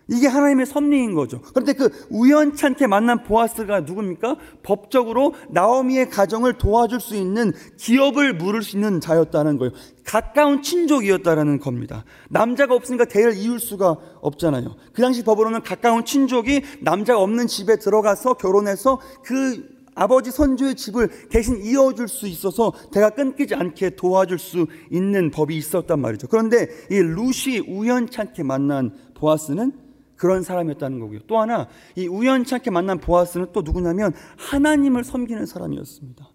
이게 0.10 0.28
하나님의 0.28 0.66
섭리인 0.66 1.14
거죠. 1.14 1.42
그런데 1.54 1.74
그 1.74 1.90
우연찮게 2.10 2.88
만난 2.88 3.24
보아스가 3.24 3.82
누굽니까? 3.82 4.38
법적으로 4.64 5.34
나오미의 5.50 6.10
가정을 6.10 6.54
도와줄 6.54 7.00
수 7.02 7.16
있는 7.16 7.52
기업을 7.78 8.34
물을 8.36 8.64
수 8.64 8.78
있는 8.78 9.02
자였다는 9.02 9.58
거예요. 9.58 9.74
가까운 10.06 10.62
친족이었다라는 10.62 11.60
겁니다. 11.60 12.06
남자가 12.30 12.74
없으니까 12.74 13.06
대를 13.06 13.36
이을 13.36 13.60
수가 13.60 13.98
없잖아요. 14.22 14.76
그 14.94 15.02
당시 15.02 15.24
법으로는 15.24 15.62
가까운 15.64 16.06
친족이 16.06 16.62
남자가 16.82 17.20
없는 17.20 17.48
집에 17.48 17.78
들어가서 17.78 18.36
결혼해서 18.36 19.02
그 19.24 19.78
아버지 19.94 20.30
선조의 20.32 20.76
집을 20.76 21.10
대신 21.30 21.58
이어줄 21.58 22.08
수 22.08 22.28
있어서 22.28 22.72
대가 22.94 23.10
끊기지 23.10 23.56
않게 23.56 23.96
도와줄 23.96 24.38
수 24.38 24.68
있는 24.92 25.32
법이 25.32 25.58
있었단 25.58 26.00
말이죠. 26.00 26.28
그런데 26.28 26.68
이 26.92 26.96
루시 27.00 27.66
우연찮게 27.68 28.44
만난 28.44 28.94
보아스는 29.16 29.87
그런 30.18 30.44
사람이었다는 30.44 31.00
거고요. 31.00 31.20
또 31.28 31.40
하나 31.40 31.68
이 31.96 32.08
우연찮게 32.08 32.72
만난 32.72 33.00
보아스는 33.00 33.48
또 33.54 33.62
누구냐면 33.62 34.14
하나님을 34.38 35.04
섬기는 35.04 35.46
사람이었습니다. 35.46 36.28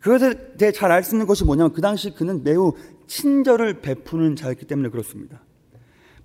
그것에 0.00 0.56
대해 0.58 0.70
잘 0.70 0.92
알 0.92 1.02
수 1.02 1.14
있는 1.14 1.26
것이 1.26 1.44
뭐냐면 1.44 1.72
그 1.72 1.80
당시 1.80 2.10
그는 2.10 2.42
매우 2.44 2.74
친절을 3.06 3.80
베푸는 3.80 4.36
자였기 4.36 4.66
때문에 4.66 4.90
그렇습니다. 4.90 5.42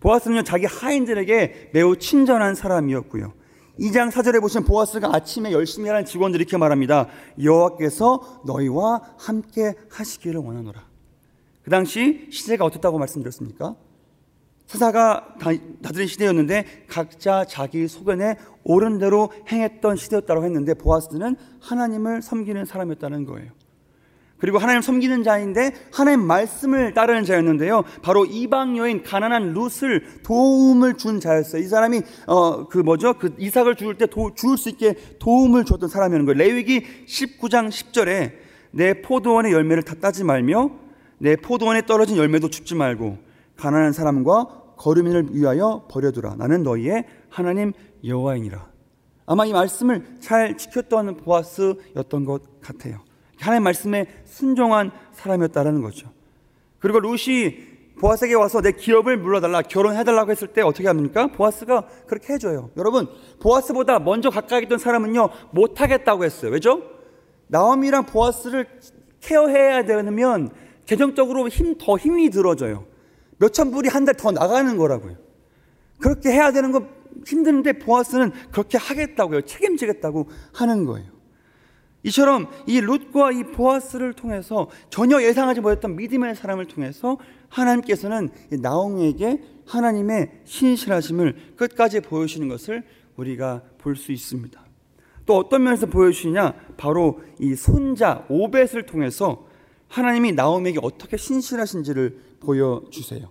보아스는요 0.01 0.43
자기 0.43 0.65
하인들에게 0.65 1.71
매우 1.73 1.95
친절한 1.95 2.55
사람이었고요. 2.55 3.33
2장 3.79 4.11
4절에 4.11 4.41
보시면 4.41 4.65
보아스가 4.65 5.15
아침에 5.15 5.53
열심히 5.53 5.87
하는 5.87 6.03
직원들이 6.03 6.41
이렇게 6.41 6.57
말합니다. 6.57 7.07
여호와께서 7.41 8.41
너희와 8.45 9.01
함께 9.17 9.75
하시기를 9.89 10.41
원하노라. 10.41 10.85
그 11.63 11.69
당시 11.69 12.27
시대가 12.31 12.65
어떻다고 12.65 12.97
말씀드렸습니까? 12.97 13.75
사사가 14.69 15.33
다들인 15.81 16.07
시대였는데 16.07 16.85
각자 16.87 17.43
자기 17.43 17.87
소견에 17.87 18.35
옳은 18.63 18.99
대로 18.99 19.31
행했던 19.51 19.95
시대였다고 19.95 20.45
했는데 20.45 20.75
보아스는 20.75 21.35
하나님을 21.59 22.21
섬기는 22.21 22.65
사람이었다는 22.65 23.25
거예요. 23.25 23.49
그리고 24.37 24.59
하나님 24.59 24.81
섬기는 24.81 25.23
자인데 25.23 25.73
하나님 25.91 26.21
말씀을 26.21 26.93
따르는 26.93 27.25
자였는데요. 27.25 27.83
바로 28.03 28.25
이방 28.25 28.77
여인 28.77 29.01
가난한 29.01 29.53
룻을 29.53 30.21
도움을 30.23 30.93
준 30.93 31.19
자였어요. 31.19 31.63
이 31.63 31.67
사람이 31.67 32.01
어 32.27 32.67
그 32.69 32.77
뭐죠? 32.77 33.15
그 33.15 33.35
이삭을 33.39 33.75
죽을 33.75 33.97
때 33.97 34.05
도, 34.05 34.35
죽을 34.35 34.55
수 34.55 34.69
있게 34.69 34.93
도움을 35.17 35.65
줬던 35.65 35.89
사람이라는 35.89 36.25
거예요. 36.27 36.37
레위기 36.37 37.05
19장 37.07 37.69
10절에 37.69 38.33
내 38.71 39.01
포도원의 39.01 39.51
열매를 39.51 39.81
다 39.81 39.95
따지 39.99 40.23
말며 40.23 40.69
내 41.17 41.35
포도원에 41.35 41.87
떨어진 41.87 42.17
열매도 42.17 42.49
줍지 42.49 42.75
말고 42.75 43.17
가난한 43.57 43.93
사람과 43.93 44.58
거류민을 44.79 45.35
위하여 45.35 45.85
버려두라. 45.89 46.35
나는 46.37 46.63
너희의 46.63 47.05
하나님 47.29 47.73
여호와이니라. 48.03 48.67
아마 49.25 49.45
이 49.45 49.51
말씀을 49.51 50.17
잘 50.19 50.57
지켰던 50.57 51.17
보아스였던 51.17 52.25
것 52.25 52.61
같아요. 52.61 52.99
하나님 53.39 53.63
말씀에 53.63 54.07
순종한 54.25 54.91
사람이었다라는 55.11 55.81
거죠. 55.81 56.09
그리고 56.79 56.99
루시 56.99 57.67
보아스에게 57.99 58.33
와서 58.35 58.61
내 58.61 58.71
기업을 58.71 59.17
물러달라 59.17 59.61
결혼해달라고 59.61 60.31
했을 60.31 60.47
때 60.47 60.61
어떻게 60.61 60.87
합니까? 60.87 61.27
보아스가 61.27 61.85
그렇게 62.07 62.33
해줘요. 62.33 62.71
여러분 62.77 63.07
보아스보다 63.41 63.99
먼저 63.99 64.29
가까이 64.29 64.63
있던 64.63 64.77
사람은요 64.77 65.29
못하겠다고 65.51 66.23
했어요. 66.23 66.51
왜죠? 66.51 66.81
나옴이랑 67.47 68.05
보아스를 68.05 68.67
케어해야 69.19 69.83
되면 69.83 70.49
재정적으로 70.85 71.49
힘 71.49 71.77
더 71.77 71.97
힘이 71.97 72.29
들어져요. 72.29 72.85
몇천 73.39 73.71
불이 73.71 73.89
한 73.89 74.05
달 74.05 74.15
더 74.15 74.31
나가는 74.31 74.77
거라고요. 74.77 75.15
그렇게 75.99 76.29
해야 76.31 76.51
되는 76.51 76.71
거 76.71 76.87
힘든데 77.25 77.79
보아스는 77.79 78.31
그렇게 78.51 78.77
하겠다고요. 78.77 79.41
책임지겠다고 79.41 80.29
하는 80.53 80.85
거예요. 80.85 81.09
이처럼 82.03 82.47
이 82.65 82.79
룻과 82.79 83.31
이 83.33 83.43
보아스를 83.43 84.13
통해서 84.13 84.69
전혀 84.89 85.21
예상하지 85.21 85.59
못했던 85.59 85.97
믿음의 85.97 86.35
사람을 86.35 86.65
통해서 86.67 87.17
하나님께서는 87.49 88.29
나옹에게 88.51 89.41
하나님의 89.65 90.41
신실하심을 90.45 91.55
끝까지 91.57 91.99
보여주시는 91.99 92.47
것을 92.47 92.83
우리가 93.17 93.63
볼 93.79 93.97
수 93.97 94.13
있습니다. 94.13 94.63
또 95.25 95.35
어떤 95.37 95.63
면에서 95.63 95.87
보여주시냐? 95.87 96.53
바로 96.77 97.19
이 97.37 97.53
손자 97.55 98.25
오벳을 98.29 98.85
통해서 98.85 99.45
하나님이 99.89 100.31
나옴에게 100.33 100.79
어떻게 100.81 101.17
신실하신지를 101.17 102.19
보여주세요. 102.39 103.29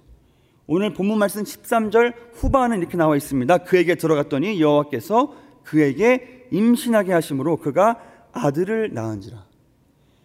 오늘 0.67 0.93
본문 0.93 1.19
말씀 1.19 1.43
13절 1.45 2.13
후반은 2.35 2.79
이렇게 2.81 2.97
나와 2.99 3.17
있습니다. 3.17 3.59
그에게 3.59 3.95
들어갔더니 3.95 4.61
여호와께서 4.61 5.35
그에게 5.65 6.47
임신하게 6.51 7.13
하심으로 7.13 7.57
그가 7.59 7.97
아들을 8.33 8.93
낳은지라. 8.93 9.47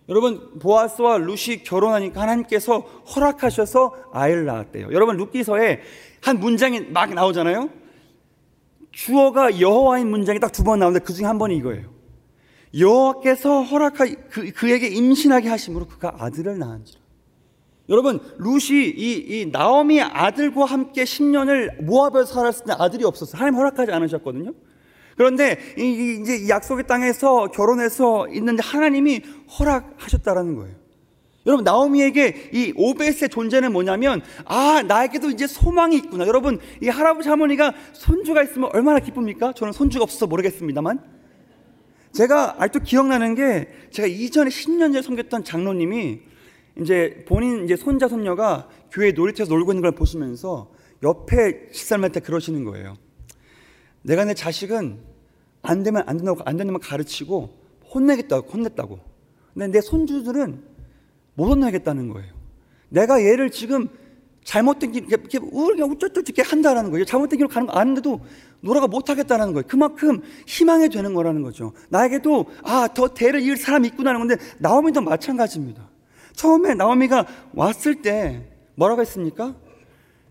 여러분 0.10 0.60
보아스와 0.60 1.18
룻이 1.18 1.64
결혼하니까 1.64 2.20
하나님께서 2.22 2.80
허락하셔서 3.16 3.96
아이를 4.12 4.44
낳았대요. 4.46 4.90
여러분 4.92 5.16
룻기서에 5.16 5.82
한 6.22 6.40
문장이 6.40 6.82
막 6.90 7.14
나오잖아요. 7.14 7.70
주어가 8.92 9.60
여호와인 9.62 10.10
문장이 10.10 10.40
딱 10.40 10.52
두 10.52 10.64
번 10.64 10.80
나오는데 10.80 11.06
그 11.06 11.14
중에 11.14 11.26
한 11.26 11.38
번이 11.38 11.56
이거예요. 11.56 11.93
여호와께서 12.78 13.62
허락하 13.64 14.06
그, 14.30 14.52
그에게 14.52 14.88
임신하게 14.88 15.50
하심으로 15.50 15.88
그가 15.88 16.16
아들을 16.20 16.58
낳은지라. 16.58 17.02
여러분 17.90 18.20
룻이 18.38 18.90
이, 18.90 19.26
이 19.28 19.46
나오미 19.52 20.02
아들과 20.02 20.66
함께 20.66 21.04
10년을 21.04 21.84
모압에서 21.84 22.26
살았을 22.26 22.66
때 22.66 22.74
아들이 22.78 23.04
없었어요. 23.04 23.40
하나님 23.40 23.60
허락하지 23.60 23.92
않으셨거든요. 23.92 24.54
그런데 25.18 25.60
이제 25.78 26.50
약속의 26.50 26.88
땅에서 26.88 27.48
결혼해서 27.52 28.28
있는데 28.30 28.64
하나님이 28.64 29.22
허락하셨다라는 29.60 30.56
거예요. 30.56 30.76
여러분 31.46 31.66
나오미에게 31.66 32.52
이 32.54 32.74
오벳의 32.76 33.30
존재는 33.30 33.74
뭐냐면 33.74 34.22
아 34.46 34.82
나에게도 34.88 35.30
이제 35.30 35.46
소망이 35.46 35.98
있구나. 35.98 36.26
여러분 36.26 36.60
이 36.82 36.88
할아버지 36.88 37.28
할머니가 37.28 37.74
손주가 37.92 38.44
있으면 38.44 38.70
얼마나 38.74 39.00
기쁩니까? 39.00 39.52
저는 39.54 39.74
손주가 39.74 40.04
없어서 40.04 40.26
모르겠습니다만 40.26 41.00
제가 42.14 42.62
아직도 42.62 42.86
기억나는 42.86 43.36
게 43.36 43.68
제가 43.92 44.08
이전에 44.08 44.50
10년 44.50 44.94
전에 44.94 45.02
섬겼던 45.02 45.44
장로님이 45.44 46.22
이제 46.82 47.24
본인 47.28 47.66
이제 47.66 47.76
손자 47.76 48.08
손녀가 48.08 48.70
교회 48.92 49.12
놀이터에서 49.12 49.54
놀고 49.54 49.72
있는 49.72 49.82
걸 49.82 49.92
보시면서 49.92 50.72
옆에 51.02 51.70
식사할때 51.72 52.22
그러시는 52.22 52.64
거예요. 52.64 52.96
내가 54.04 54.26
내 54.26 54.34
자식은 54.34 55.00
안 55.64 55.84
되면 55.84 56.04
안 56.06 56.18
된다고 56.18 56.42
안 56.46 56.58
된다면 56.58 56.80
가르치고 56.80 57.50
혼내겠다고 57.94 58.50
혼냈다고. 58.50 59.00
근데 59.54 59.68
내 59.68 59.82
손주들은 59.82 60.64
못 61.36 61.46
혼내겠다는 61.50 62.10
거예요. 62.10 62.32
내가 62.90 63.24
얘를 63.24 63.50
지금 63.50 63.90
잘못된 64.44 64.92
길 64.92 65.06
이렇게 65.08 65.40
우리가 65.40 65.86
우쩌쩌 65.86 66.22
이렇게 66.22 66.42
한다라는 66.42 66.92
거예요. 66.92 67.06
잘못된 67.06 67.38
길로 67.38 67.48
가는 67.50 67.68
거 67.68 67.74
아는데도 67.74 68.22
노라가 68.62 68.88
못 68.88 69.10
하겠다라는 69.10 69.54
거예요. 69.54 69.66
그만큼 69.68 70.22
희망이 70.48 70.90
되는 70.90 71.14
거라는 71.14 71.42
거죠. 71.42 71.74
나에게도 71.90 72.46
아 72.64 72.88
더 72.94 73.08
대를 73.10 73.42
이을 73.42 73.58
사람이 73.58 73.88
있구나는 73.90 74.20
건데 74.20 74.36
나오미도 74.60 75.02
마찬가지입니다. 75.02 75.90
처음에 76.34 76.74
나오미가 76.74 77.26
왔을 77.54 78.02
때 78.02 78.50
뭐라고 78.76 79.02
했습니까? 79.02 79.56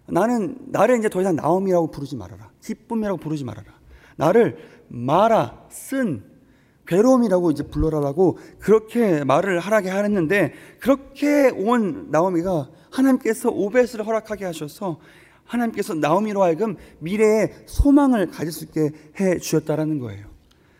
나는 0.06 0.56
나를 0.66 0.98
이제 0.98 1.08
더 1.08 1.20
이상 1.20 1.36
나오미라고 1.36 1.90
부르지 1.90 2.16
말아라. 2.16 2.50
기쁨이라고 2.62 3.18
부르지 3.18 3.44
말아라. 3.44 3.72
나를 4.16 4.58
마라, 4.88 5.66
쓴, 5.70 6.22
괴로움이라고 6.86 7.50
이제 7.52 7.62
불러라라고 7.62 8.38
그렇게 8.58 9.24
말을 9.24 9.58
하라게 9.60 9.88
하는데 9.88 10.52
그렇게 10.80 11.50
온 11.50 12.08
나오미가 12.10 12.68
하나님께서 12.92 13.48
오벳을 13.48 14.06
허락하게 14.06 14.44
하셔서 14.44 15.00
하나님께서 15.44 15.94
나오미로 15.94 16.42
하여금 16.42 16.76
미래의 17.00 17.52
소망을 17.66 18.30
가질 18.30 18.52
수 18.52 18.64
있게 18.64 18.90
해 19.18 19.38
주셨다라는 19.38 19.98
거예요. 19.98 20.26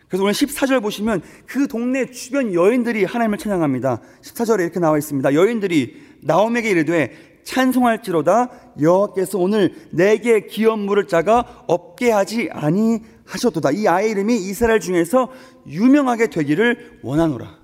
그래서 0.07 0.23
오늘 0.23 0.33
14절 0.33 0.81
보시면 0.81 1.21
그 1.47 1.67
동네 1.67 2.09
주변 2.11 2.53
여인들이 2.53 3.03
하나님을 3.03 3.39
찬양합니다. 3.39 3.99
14절에 4.21 4.59
이렇게 4.61 4.79
나와 4.79 4.97
있습니다. 4.97 5.33
여인들이 5.33 6.01
나오미에게 6.21 6.69
이르되 6.69 7.41
찬송할지로다 7.43 8.49
여호와께서 8.79 9.37
오늘 9.37 9.73
내게 9.91 10.45
기업 10.45 10.79
물을 10.79 11.07
자가 11.07 11.65
없게 11.67 12.11
하지 12.11 12.49
아니하셨도다. 12.51 13.71
이 13.71 13.87
아이 13.87 14.11
이름이 14.11 14.35
이스라엘 14.35 14.79
중에서 14.79 15.31
유명하게 15.67 16.27
되기를 16.27 16.99
원하노라. 17.01 17.62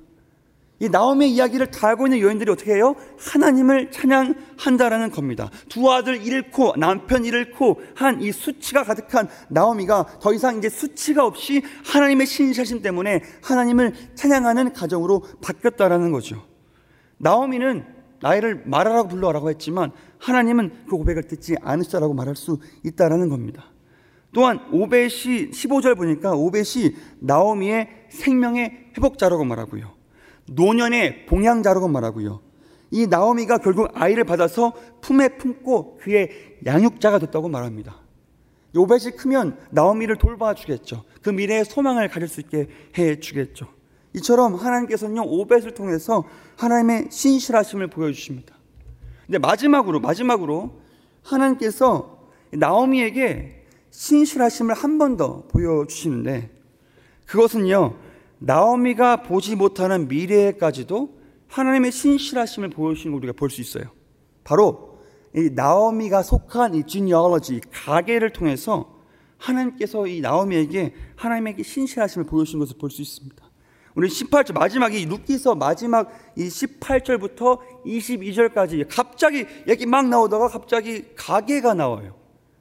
이 0.79 0.87
나오미의 0.87 1.31
이야기를 1.33 1.71
다 1.71 1.89
알고 1.89 2.07
있는 2.07 2.19
여인들이 2.21 2.49
어떻게 2.51 2.73
해요? 2.73 2.95
하나님을 3.17 3.91
찬양한다라는 3.91 5.11
겁니다. 5.11 5.49
두 5.67 5.91
아들 5.91 6.25
잃고 6.25 6.75
남편 6.77 7.25
잃고 7.25 7.81
한 7.95 8.19
이 8.21 8.31
수치가 8.31 8.83
가득한 8.83 9.29
나오미가 9.49 10.19
더 10.21 10.33
이상 10.33 10.57
이제 10.57 10.69
수치가 10.69 11.25
없이 11.25 11.61
하나님의 11.85 12.27
신실하심 12.27 12.81
때문에 12.81 13.21
하나님을 13.41 13.93
찬양하는 14.15 14.73
가정으로 14.73 15.23
바뀌었다라는 15.41 16.11
거죠. 16.11 16.43
나오미는 17.17 17.85
나이를 18.21 18.63
말하라고 18.65 19.07
불러라고 19.07 19.49
했지만 19.49 19.91
하나님은 20.19 20.85
그 20.89 20.97
고백을 20.97 21.23
듣지 21.23 21.55
않으시다라고 21.61 22.13
말할 22.13 22.35
수 22.35 22.59
있다라는 22.83 23.29
겁니다. 23.29 23.71
또한 24.33 24.59
오벳이 24.71 25.51
15절 25.51 25.95
보니까 25.95 26.33
오벳이 26.33 26.95
나오미의 27.19 28.07
생명의 28.09 28.91
회복자라고 28.97 29.45
말하고요. 29.45 29.98
노년의 30.49 31.25
봉양자라고 31.25 31.87
말하고요. 31.87 32.41
이 32.91 33.07
나오미가 33.07 33.59
결국 33.59 33.89
아이를 33.93 34.23
받아서 34.23 34.73
품에 35.01 35.37
품고 35.37 35.97
그의 35.97 36.57
양육자가 36.65 37.19
됐다고 37.19 37.49
말합니다. 37.49 37.97
오벳이 38.75 39.11
크면 39.17 39.57
나오미를 39.71 40.17
돌봐주겠죠. 40.17 41.03
그 41.21 41.29
미래의 41.29 41.65
소망을 41.65 42.07
가질 42.07 42.27
수 42.27 42.39
있게 42.41 42.67
해주겠죠. 42.97 43.67
이처럼 44.15 44.55
하나님께서는요, 44.55 45.21
오벳을 45.21 45.73
통해서 45.73 46.23
하나님의 46.57 47.07
신실하심을 47.11 47.87
보여주십니다. 47.87 48.55
근데 49.25 49.37
마지막으로, 49.37 49.99
마지막으로 49.99 50.71
하나님께서 51.23 52.19
나오미에게 52.51 53.65
신실하심을 53.91 54.73
한 54.75 54.97
번 54.97 55.17
더 55.17 55.43
보여주시는데 55.49 56.49
그것은요, 57.27 57.95
나오미가 58.39 59.23
보지 59.23 59.55
못하는 59.55 60.07
미래에까지도 60.07 61.19
하나님의 61.47 61.91
신실하심을 61.91 62.69
보여주시는 62.69 63.13
걸 63.13 63.19
우리가 63.19 63.33
볼 63.37 63.49
수 63.49 63.61
있어요. 63.61 63.91
바로 64.43 64.99
이 65.35 65.49
나오미가 65.53 66.23
속한 66.23 66.73
이 66.75 66.83
genealogy, 66.85 67.61
가계를 67.71 68.31
통해서 68.31 68.97
하나님께서 69.37 70.07
이 70.07 70.21
나오미에게 70.21 70.93
하나님에게 71.15 71.63
신실하심을 71.63 72.25
보여주신 72.25 72.59
것을 72.59 72.77
볼 72.77 72.89
수 72.89 73.01
있습니다. 73.01 73.49
우리 73.95 74.07
18절 74.07 74.53
마지막에 74.53 75.03
루키서 75.05 75.55
마지막 75.55 76.09
이 76.37 76.47
18절부터 76.47 77.59
22절까지 77.85 78.85
갑자기 78.89 79.45
얘기 79.67 79.85
막 79.85 80.07
나오다가 80.07 80.47
갑자기 80.47 81.03
가계가 81.15 81.73
나와요. 81.73 82.15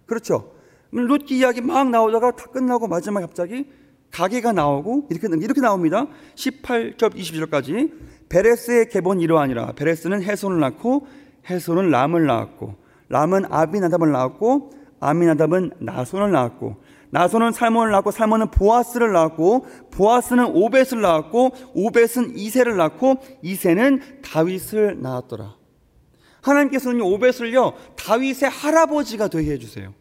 그렇죠? 0.07 0.53
룻기 0.91 1.39
이야기 1.39 1.61
막 1.61 1.91
나오다가 1.91 2.33
다 2.33 2.47
끝나고 2.47 2.89
마지막에 2.89 3.27
갑자기 3.27 3.67
가게가 4.13 4.53
나오고 4.53 5.09
이렇게 5.11 5.29
이렇게 5.41 5.61
나옵니다. 5.61 6.07
18절 6.35 7.15
20절까지 7.15 7.93
베레스의 8.29 8.89
계본 8.89 9.21
이러하니라. 9.21 9.73
베레스는 9.73 10.23
해손을 10.23 10.61
낳고 10.61 11.07
해손은 11.49 11.91
람을 11.91 12.27
낳았고 12.27 12.75
람은 13.09 13.47
아비나답을 13.51 14.11
낳았고 14.13 14.71
아미나답은 15.01 15.73
나손을 15.79 16.33
낳았고 16.33 16.77
나손은 17.11 17.53
살몬을 17.53 17.91
낳고 17.93 18.11
살몬은 18.11 18.51
보아스를 18.51 19.13
낳았고 19.13 19.67
보아스는 19.93 20.45
오벳을 20.47 21.01
낳았고 21.01 21.53
오벳은 21.75 22.37
이세를 22.37 22.77
낳고 22.77 23.17
이세는 23.43 24.21
다윗을 24.23 25.01
낳았더라. 25.01 25.57
하나님께서는 26.43 27.01
오벳을요 27.01 27.75
다윗의 27.97 28.51
할아버지가 28.51 29.29
되게 29.29 29.53
해주세요. 29.53 29.95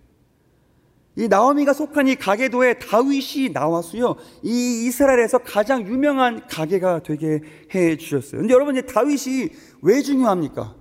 이 1.17 1.27
나오미가 1.27 1.73
속한 1.73 2.07
이 2.07 2.15
가게도에 2.15 2.75
다윗이 2.75 3.49
나왔어요. 3.51 4.15
이 4.43 4.85
이스라엘에서 4.85 5.39
가장 5.39 5.87
유명한 5.87 6.45
가게가 6.47 7.01
되게 7.01 7.41
해 7.73 7.97
주셨어요. 7.97 8.41
근데 8.41 8.53
여러분, 8.53 8.77
이 8.77 8.85
다윗이 8.85 9.49
왜 9.81 10.01
중요합니까? 10.03 10.75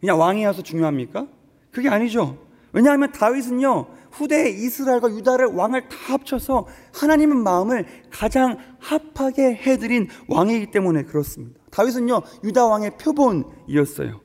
그냥 0.00 0.20
왕이어서 0.20 0.62
중요합니까? 0.62 1.26
그게 1.72 1.88
아니죠. 1.88 2.38
왜냐하면 2.72 3.10
다윗은요, 3.10 3.86
후대 4.12 4.48
이스라엘과 4.48 5.10
유다를 5.10 5.46
왕을 5.46 5.88
다 5.88 5.96
합쳐서 6.12 6.68
하나님의 6.94 7.38
마음을 7.38 7.86
가장 8.10 8.58
합하게 8.78 9.56
해드린 9.56 10.06
왕이기 10.28 10.70
때문에 10.70 11.02
그렇습니다. 11.02 11.58
다윗은요, 11.72 12.22
유다 12.44 12.66
왕의 12.66 12.92
표본이었어요. 12.96 14.20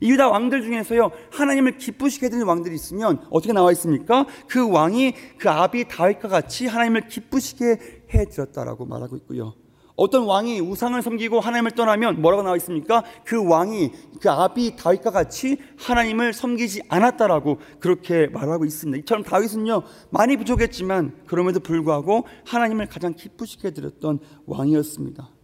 이 0.00 0.10
유다 0.10 0.28
왕들 0.28 0.62
중에서요 0.62 1.10
하나님을 1.32 1.78
기쁘시게 1.78 2.26
해드리는 2.26 2.46
왕들이 2.46 2.74
있으면 2.74 3.20
어떻게 3.30 3.52
나와 3.52 3.72
있습니까? 3.72 4.26
그 4.48 4.68
왕이 4.70 5.14
그 5.38 5.50
아비 5.50 5.88
다윗과 5.88 6.28
같이 6.28 6.66
하나님을 6.66 7.08
기쁘시게 7.08 7.78
해드렸다라고 8.12 8.86
말하고 8.86 9.16
있고요. 9.16 9.54
어떤 9.96 10.24
왕이 10.24 10.60
우상을 10.60 11.00
섬기고 11.00 11.40
하나님을 11.40 11.70
떠나면 11.72 12.20
뭐라고 12.20 12.42
나와 12.42 12.56
있습니까? 12.56 13.02
그 13.24 13.42
왕이 13.48 13.92
그 14.20 14.30
아비 14.30 14.76
다윗과 14.76 15.10
같이 15.10 15.56
하나님을 15.78 16.34
섬기지 16.34 16.82
않았다라고 16.88 17.58
그렇게 17.80 18.26
말하고 18.26 18.64
있습니다. 18.64 18.98
이처럼 19.00 19.24
다윗은요 19.24 19.82
많이 20.10 20.36
부족했지만 20.36 21.24
그럼에도 21.26 21.60
불구하고 21.60 22.26
하나님을 22.44 22.86
가장 22.86 23.14
기쁘시게 23.14 23.70
드렸던 23.70 24.20
왕이었습니다. 24.46 25.35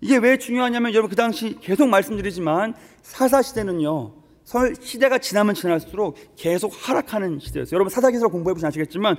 이게 0.00 0.16
왜 0.16 0.38
중요하냐면 0.38 0.92
여러분 0.92 1.10
그 1.10 1.16
당시 1.16 1.58
계속 1.60 1.88
말씀드리지만 1.88 2.74
사사 3.02 3.42
시대는요. 3.42 4.14
시대가 4.80 5.18
지나면 5.18 5.54
지날수록 5.54 6.16
계속 6.36 6.72
하락하는 6.74 7.38
시대였어요. 7.38 7.74
여러분 7.74 7.90
사사기서 7.90 8.28
공부해 8.28 8.54
보시면 8.54 8.68
아시겠지만 8.68 9.16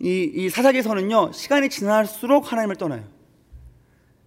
이, 0.00 0.30
이 0.34 0.48
사사기서는요 0.48 1.32
시간이 1.32 1.68
지날수록 1.68 2.50
하나님을 2.50 2.76
떠나요. 2.76 3.04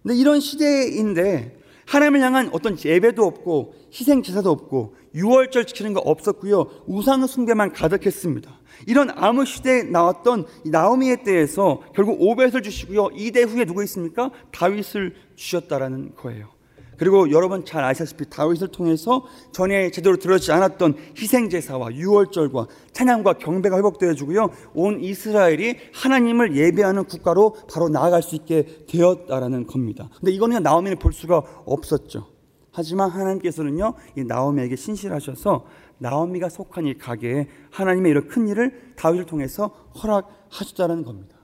근데 0.02 0.16
이런 0.16 0.40
시대인데 0.40 1.57
하나님을 1.88 2.20
향한 2.20 2.50
어떤 2.52 2.76
예배도 2.82 3.24
없고 3.24 3.74
희생 3.92 4.22
제사도 4.22 4.50
없고 4.50 4.94
유월절 5.14 5.64
지키는 5.64 5.94
거 5.94 6.00
없었고요 6.00 6.66
우상 6.86 7.26
숭배만 7.26 7.72
가득했습니다. 7.72 8.58
이런 8.86 9.10
암흑 9.10 9.46
시대에 9.46 9.82
나왔던 9.84 10.46
나오미의 10.66 11.24
때에서 11.24 11.80
결국 11.94 12.20
오벳을 12.20 12.62
주시고요. 12.62 13.08
이대 13.16 13.42
후에 13.42 13.64
누구 13.64 13.82
있습니까? 13.84 14.30
다윗을 14.52 15.14
주셨다라는 15.34 16.14
거예요. 16.14 16.57
그리고 16.98 17.30
여러분 17.30 17.64
잘 17.64 17.84
아시다시피 17.84 18.28
다윗을 18.28 18.68
통해서 18.68 19.24
전에 19.52 19.90
제대로 19.90 20.16
들어지지 20.16 20.52
않았던 20.52 20.96
희생 21.16 21.48
제사와 21.48 21.94
유월절과 21.94 22.66
찬양과 22.92 23.34
경배가 23.34 23.76
회복되어 23.78 24.14
주고요. 24.14 24.50
온 24.74 25.00
이스라엘이 25.00 25.76
하나님을 25.94 26.56
예배하는 26.56 27.04
국가로 27.04 27.56
바로 27.72 27.88
나아갈 27.88 28.22
수 28.22 28.34
있게 28.34 28.84
되었다라는 28.88 29.66
겁니다. 29.66 30.10
근데 30.18 30.32
이거는 30.32 30.62
나오미는 30.62 30.98
볼 30.98 31.12
수가 31.12 31.42
없었죠. 31.64 32.26
하지만 32.72 33.10
하나님께서는요, 33.10 33.94
이 34.16 34.24
나오미에게 34.24 34.76
신실하셔서 34.76 35.66
나오미가 35.98 36.48
속한 36.48 36.86
이 36.86 36.94
가게에 36.94 37.48
하나님의 37.70 38.10
이런 38.10 38.28
큰 38.28 38.48
일을 38.48 38.92
다윗을 38.96 39.26
통해서 39.26 39.68
허락하셨다는 40.02 41.04
겁니다. 41.04 41.36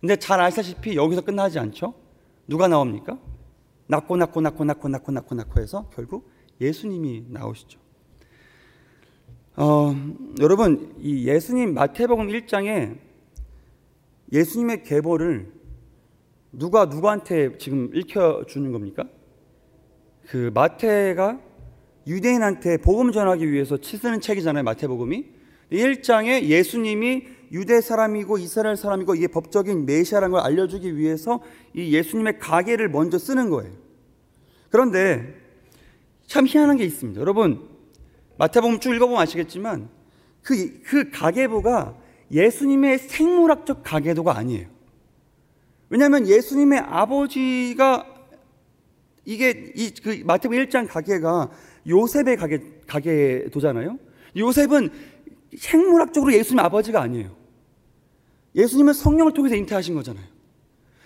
근데 0.00 0.16
잘 0.16 0.40
아시다시피 0.40 0.96
여기서 0.96 1.20
끝나지 1.20 1.58
않죠? 1.58 1.94
누가 2.48 2.66
나옵니까? 2.68 3.18
낳고 3.90 4.16
낳고 4.16 4.40
낳고 4.40 4.64
낳고 4.64 4.88
낳고 4.88 5.12
낳고 5.12 5.34
낳고 5.34 5.60
해서 5.60 5.90
결국 5.94 6.30
예수님이 6.60 7.24
나오시죠. 7.28 7.80
어, 9.56 9.94
여러분 10.40 10.94
이 11.00 11.26
예수님 11.26 11.74
마태복음 11.74 12.28
1장에 12.28 12.96
예수님의 14.32 14.84
계보를 14.84 15.52
누가 16.52 16.84
누구한테 16.84 17.58
지금 17.58 17.90
읽혀 17.92 18.44
주는 18.46 18.70
겁니까? 18.70 19.04
그 20.28 20.52
마태가 20.54 21.40
유대인한테 22.06 22.78
복음 22.78 23.10
전하기 23.10 23.50
위해서 23.50 23.76
쓰는 23.82 24.20
책이잖아요. 24.20 24.62
마태복음이. 24.62 25.26
1장에 25.72 26.44
예수님이 26.44 27.26
유대 27.52 27.80
사람이고 27.80 28.38
이스라엘 28.38 28.76
사람이고 28.76 29.14
이게 29.14 29.26
법적인 29.26 29.86
메시아라는 29.86 30.32
걸 30.32 30.40
알려주기 30.40 30.96
위해서 30.96 31.40
이 31.74 31.92
예수님의 31.94 32.38
가계를 32.38 32.88
먼저 32.88 33.18
쓰는 33.18 33.50
거예요. 33.50 33.72
그런데 34.70 35.34
참 36.26 36.46
희한한 36.46 36.76
게 36.76 36.84
있습니다. 36.84 37.20
여러분, 37.20 37.68
마태복음 38.38 38.78
쭉 38.78 38.94
읽어보면 38.94 39.20
아시겠지만 39.20 39.88
그, 40.42 40.80
그 40.82 41.10
가계부가 41.10 41.96
예수님의 42.30 42.98
생물학적 42.98 43.82
가계도가 43.82 44.36
아니에요. 44.36 44.68
왜냐하면 45.88 46.28
예수님의 46.28 46.78
아버지가 46.78 48.06
이게 49.24 49.72
이 49.74 49.90
그 50.02 50.22
마태복음 50.24 50.56
1장 50.64 50.86
가계가 50.88 51.50
요셉의 51.88 52.36
가계, 52.36 52.60
가계도잖아요. 52.86 53.98
요셉은 54.36 54.90
생물학적으로 55.58 56.32
예수님 56.32 56.60
아버지가 56.60 57.02
아니에요. 57.02 57.39
예수님은 58.54 58.92
성령을 58.92 59.32
통해서 59.32 59.54
잉태하신 59.56 59.94
거잖아요. 59.94 60.24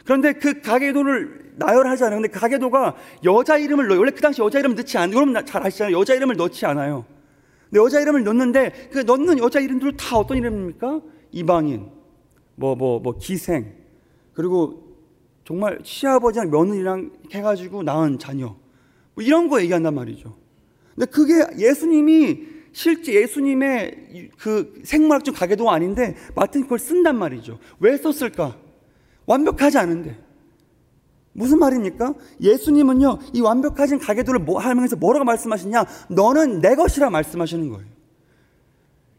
그런데 0.05 0.33
그 0.35 0.61
가계도를 0.61 1.55
나열하지 1.57 2.05
않아요. 2.05 2.21
근데 2.21 2.39
가계도가 2.39 2.97
여자 3.25 3.57
이름을 3.57 3.89
넣어요. 3.89 4.01
원래 4.01 4.13
그 4.13 4.21
당시 4.21 4.43
여자 4.43 4.59
이름 4.59 4.75
넣지 4.75 4.99
않아요. 4.99 5.17
여러분 5.17 5.47
잘 5.47 5.67
아시잖아요. 5.67 5.99
여자 5.99 6.15
이름을 6.15 6.37
넣지 6.37 6.67
않아요. 6.67 7.07
근데 7.71 7.83
여자 7.83 8.01
이름을 8.01 8.25
넣는데 8.25 8.91
그 8.93 8.99
넣는 8.99 9.39
여자 9.39 9.61
이름들 9.61 9.97
다 9.97 10.19
어떤 10.19 10.37
이름입니까? 10.37 11.01
이방인, 11.33 11.91
뭐, 12.55 12.77
뭐, 12.77 13.01
뭐, 13.01 13.19
기생, 13.19 13.73
그리고 14.35 14.85
정말 15.45 15.81
시아버지랑 15.83 16.51
며느리랑 16.51 17.11
해가지고 17.33 17.83
낳은 17.83 18.19
자녀. 18.19 18.55
뭐 19.15 19.25
이런 19.25 19.49
거 19.49 19.61
얘기한단 19.61 19.95
말이죠. 19.95 20.37
근데 20.95 21.11
그게 21.11 21.45
예수님이 21.59 22.54
실제 22.75 23.15
예수님의 23.15 24.31
그 24.37 24.83
생물학적 24.85 25.37
가계도가 25.37 25.73
아닌데 25.73 26.17
마틴 26.35 26.63
그걸 26.65 26.79
쓴단 26.79 27.17
말이죠. 27.17 27.59
왜 27.79 27.97
썼을까? 27.97 28.59
완벽하지 29.27 29.79
않은데. 29.79 30.19
무슨 31.33 31.59
말입니까? 31.59 32.15
예수님은요, 32.41 33.19
이 33.33 33.41
완벽하신 33.41 33.99
가계도를 33.99 34.41
뭐 34.41 34.61
하면서 34.61 34.95
뭐라고 34.97 35.25
말씀하시냐? 35.25 35.85
너는 36.11 36.61
내 36.61 36.75
것이라 36.75 37.11
말씀하시는 37.11 37.71
거예요. 37.71 37.95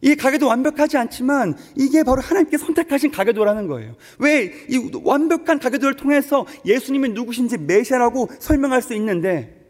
이 0.02 0.15
가계도 0.15 0.48
완벽하지 0.48 0.98
않지만 0.98 1.56
이게 1.76 2.04
바로 2.04 2.22
하나님께 2.22 2.58
선택하신 2.58 3.12
가계도라는 3.12 3.68
거예요. 3.68 3.96
왜 4.20 4.54
이 4.70 4.91
완벽한 5.04 5.60
가계도를 5.60 5.96
통해서 5.96 6.46
예수님이 6.65 7.10
누구신지 7.10 7.58
메시아라고 7.58 8.30
설명할 8.39 8.82
수 8.82 8.94
있는데 8.94 9.65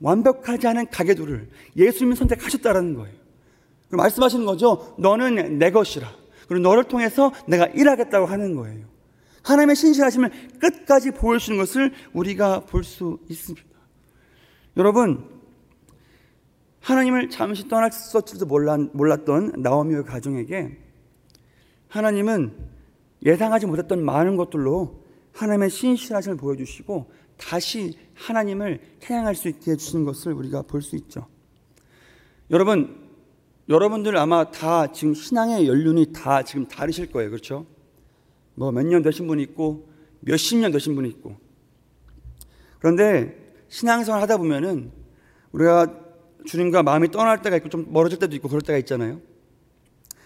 완벽하지 0.00 0.66
않은 0.68 0.86
가계도를 0.90 1.48
예수님이 1.76 2.16
선택하셨다라는 2.16 2.94
거예요. 2.94 3.25
말씀하시는 3.90 4.44
거죠. 4.46 4.94
너는 4.98 5.58
내 5.58 5.70
것이라. 5.70 6.08
그리고 6.48 6.62
너를 6.62 6.84
통해서 6.84 7.32
내가 7.46 7.66
일하겠다고 7.66 8.26
하는 8.26 8.54
거예요. 8.54 8.86
하나님의 9.42 9.76
신실하심을 9.76 10.30
끝까지 10.58 11.12
보여주시는 11.12 11.58
것을 11.58 11.92
우리가 12.12 12.60
볼 12.60 12.82
수 12.82 13.18
있습니다. 13.28 13.66
여러분, 14.76 15.24
하나님을 16.80 17.30
잠시 17.30 17.66
떠났을지도 17.68 18.46
몰랐던 18.46 19.54
나오미의 19.58 20.04
가정에게 20.04 20.78
하나님은 21.88 22.52
예상하지 23.24 23.66
못했던 23.66 24.04
많은 24.04 24.36
것들로 24.36 25.02
하나님의 25.32 25.70
신실하심을 25.70 26.36
보여주시고 26.36 27.10
다시 27.36 27.96
하나님을 28.14 28.80
찬양할 29.00 29.34
수 29.34 29.48
있게 29.48 29.72
해주시는 29.72 30.04
것을 30.04 30.32
우리가 30.32 30.62
볼 30.62 30.82
수 30.82 30.96
있죠. 30.96 31.26
여러분, 32.50 33.05
여러분들 33.68 34.16
아마 34.16 34.50
다 34.50 34.92
지금 34.92 35.14
신앙의 35.14 35.66
연륜이 35.66 36.12
다 36.12 36.42
지금 36.42 36.66
다르실 36.68 37.10
거예요. 37.10 37.30
그렇죠? 37.30 37.66
뭐 38.54 38.70
몇 38.70 38.86
년 38.86 39.02
되신 39.02 39.26
분이 39.26 39.42
있고 39.42 39.88
몇십 40.20 40.58
년 40.58 40.72
되신 40.72 40.94
분이 40.94 41.08
있고. 41.08 41.36
그런데 42.78 43.36
신앙생활 43.68 44.22
하다 44.22 44.36
보면은 44.36 44.92
우리가 45.52 46.00
주님과 46.44 46.82
마음이 46.84 47.10
떠날 47.10 47.42
때가 47.42 47.56
있고 47.56 47.68
좀 47.68 47.92
멀어질 47.92 48.18
때도 48.18 48.36
있고 48.36 48.48
그럴 48.48 48.62
때가 48.62 48.78
있잖아요. 48.78 49.20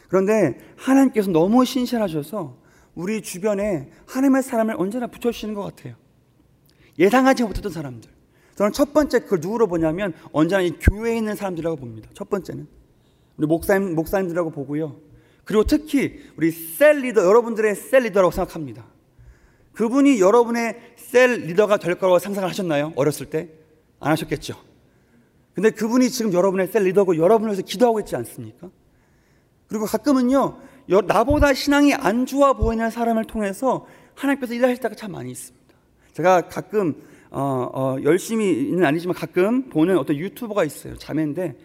그런데 0.09 0.59
하나님께서 0.77 1.31
너무 1.31 1.65
신실하셔서 1.65 2.59
우리 2.95 3.23
주변에 3.23 3.91
하나님의 4.07 4.43
사람을 4.43 4.75
언제나 4.77 5.07
붙여주시는 5.07 5.55
것 5.55 5.63
같아요. 5.63 5.95
예상하지 6.99 7.45
못했던 7.45 7.73
사람들. 7.73 8.11
저는 8.57 8.73
첫 8.73 8.93
번째 8.93 9.21
그걸 9.21 9.41
누구로 9.41 9.69
보냐면 9.69 10.13
언제나 10.33 10.61
이 10.61 10.73
교회에 10.73 11.17
있는 11.17 11.35
사람들이라고 11.37 11.77
봅니다. 11.77 12.11
첫 12.13 12.29
번째는. 12.29 12.67
우리 13.41 13.47
목사님, 13.47 13.95
목사님들이라고 13.95 14.51
보고요. 14.51 14.97
그리고 15.45 15.65
특히 15.65 16.21
우리 16.37 16.51
셀 16.51 16.99
리더, 16.99 17.25
여러분들의 17.25 17.75
셀 17.75 18.03
리더라고 18.03 18.31
생각합니다. 18.31 18.85
그분이 19.73 20.21
여러분의 20.21 20.79
셀 20.97 21.47
리더가 21.47 21.79
될 21.79 21.95
거라고 21.95 22.19
상상을 22.19 22.47
하셨나요? 22.47 22.93
어렸을 22.97 23.31
때? 23.31 23.49
안 23.99 24.13
하셨겠죠. 24.13 24.57
근데 25.55 25.71
그분이 25.71 26.11
지금 26.11 26.35
여러분의 26.35 26.67
셀 26.67 26.85
리더고 26.85 27.17
여러분을 27.17 27.53
위해서 27.53 27.63
기도하고 27.63 28.01
있지 28.01 28.15
않습니까? 28.15 28.69
그리고 29.69 29.87
가끔은요, 29.87 30.59
나보다 31.07 31.55
신앙이 31.55 31.95
안 31.95 32.27
좋아 32.27 32.53
보이는 32.53 32.91
사람을 32.91 33.25
통해서 33.25 33.87
하나님께서 34.17 34.53
일하실 34.53 34.81
때가 34.83 34.95
참 34.95 35.13
많이 35.13 35.31
있습니다. 35.31 35.75
제가 36.13 36.43
가끔, 36.43 36.95
어, 37.31 37.71
어, 37.73 37.97
열심히는 38.03 38.85
아니지만 38.85 39.15
가끔 39.15 39.71
보는 39.71 39.97
어떤 39.97 40.17
유튜버가 40.17 40.65
있어요. 40.65 40.95
자매인데, 40.99 41.57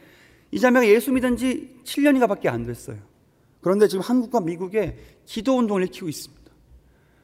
이 0.55 0.59
자매가 0.61 0.87
예수 0.87 1.11
믿은 1.11 1.35
지 1.35 1.81
7년이가 1.83 2.29
밖에 2.29 2.47
안 2.47 2.65
됐어요. 2.65 2.95
그런데 3.59 3.89
지금 3.89 4.01
한국과 4.01 4.39
미국에 4.39 4.97
기도 5.25 5.57
운동을 5.57 5.81
일으키고 5.81 6.07
있습니다. 6.07 6.43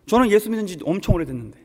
저는 0.06 0.30
예수 0.32 0.50
믿은 0.50 0.67
지 0.67 0.78
엄청 0.84 1.15
오래됐는데, 1.15 1.58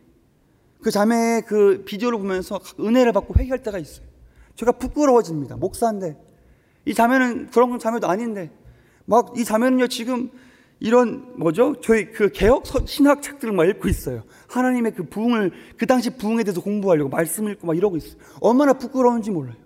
그 0.81 0.93
자매의 0.93 1.43
그 1.43 1.83
비디오를 1.85 2.19
보면서 2.19 2.61
은혜를 2.79 3.13
받고 3.13 3.35
회개할 3.37 3.65
때가 3.65 3.79
있어요. 3.79 4.07
제가 4.55 4.73
부끄러워집니다. 4.79 5.57
목사인데. 5.57 6.17
이 6.85 6.95
자매는 6.95 7.51
그런 7.51 7.81
자매도 7.81 8.07
아닌데. 8.07 8.53
막 9.05 9.33
이 9.37 9.45
자매는요, 9.45 9.89
지금 9.89 10.31
이런 10.79 11.37
뭐죠? 11.37 11.75
저희 11.81 12.13
그 12.13 12.31
개혁 12.31 12.63
신학 12.87 13.23
책들을 13.23 13.53
막 13.53 13.65
읽고 13.65 13.89
있어요. 13.89 14.23
하나님의 14.51 14.95
그 14.95 15.03
부흥을 15.03 15.51
그 15.77 15.87
당시 15.87 16.11
부흥에 16.17 16.45
대해서 16.45 16.61
공부하려고 16.61 17.11
말씀 17.11 17.49
읽고 17.49 17.67
막 17.67 17.77
이러고 17.77 17.97
있어요. 17.97 18.21
얼마나 18.41 18.73
부끄러운지 18.75 19.33
몰라요. 19.33 19.66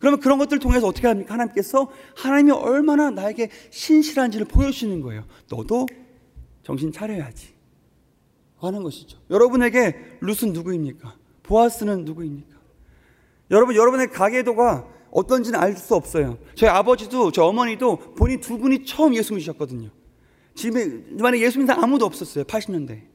그러면 0.00 0.18
그런 0.18 0.38
것들을 0.38 0.58
통해서 0.58 0.86
어떻게 0.88 1.06
합니까? 1.06 1.34
하나님께서 1.34 1.90
하나님이 2.16 2.52
얼마나 2.52 3.10
나에게 3.10 3.50
신실한지를 3.70 4.46
보여주시는 4.46 5.02
거예요. 5.02 5.24
너도 5.48 5.86
정신 6.62 6.90
차려야지. 6.90 7.60
하는 8.56 8.82
것이죠. 8.82 9.18
여러분에게 9.30 9.96
룻은 10.20 10.52
누구입니까? 10.52 11.16
보아스는 11.42 12.04
누구입니까? 12.04 12.58
여러분, 13.50 13.74
여러분의 13.74 14.10
가계도가 14.10 14.86
어떤지는 15.10 15.58
알 15.58 15.76
수 15.76 15.94
없어요. 15.94 16.38
저희 16.54 16.70
아버지도, 16.70 17.32
저 17.32 17.44
어머니도 17.44 18.14
본인 18.14 18.40
두 18.40 18.58
분이 18.58 18.84
처음 18.84 19.14
예수 19.14 19.34
믿으셨거든요. 19.34 19.90
집에, 20.54 21.04
예수 21.40 21.58
믿는 21.58 21.74
아무도 21.74 22.04
없었어요. 22.06 22.44
80년대. 22.44 23.09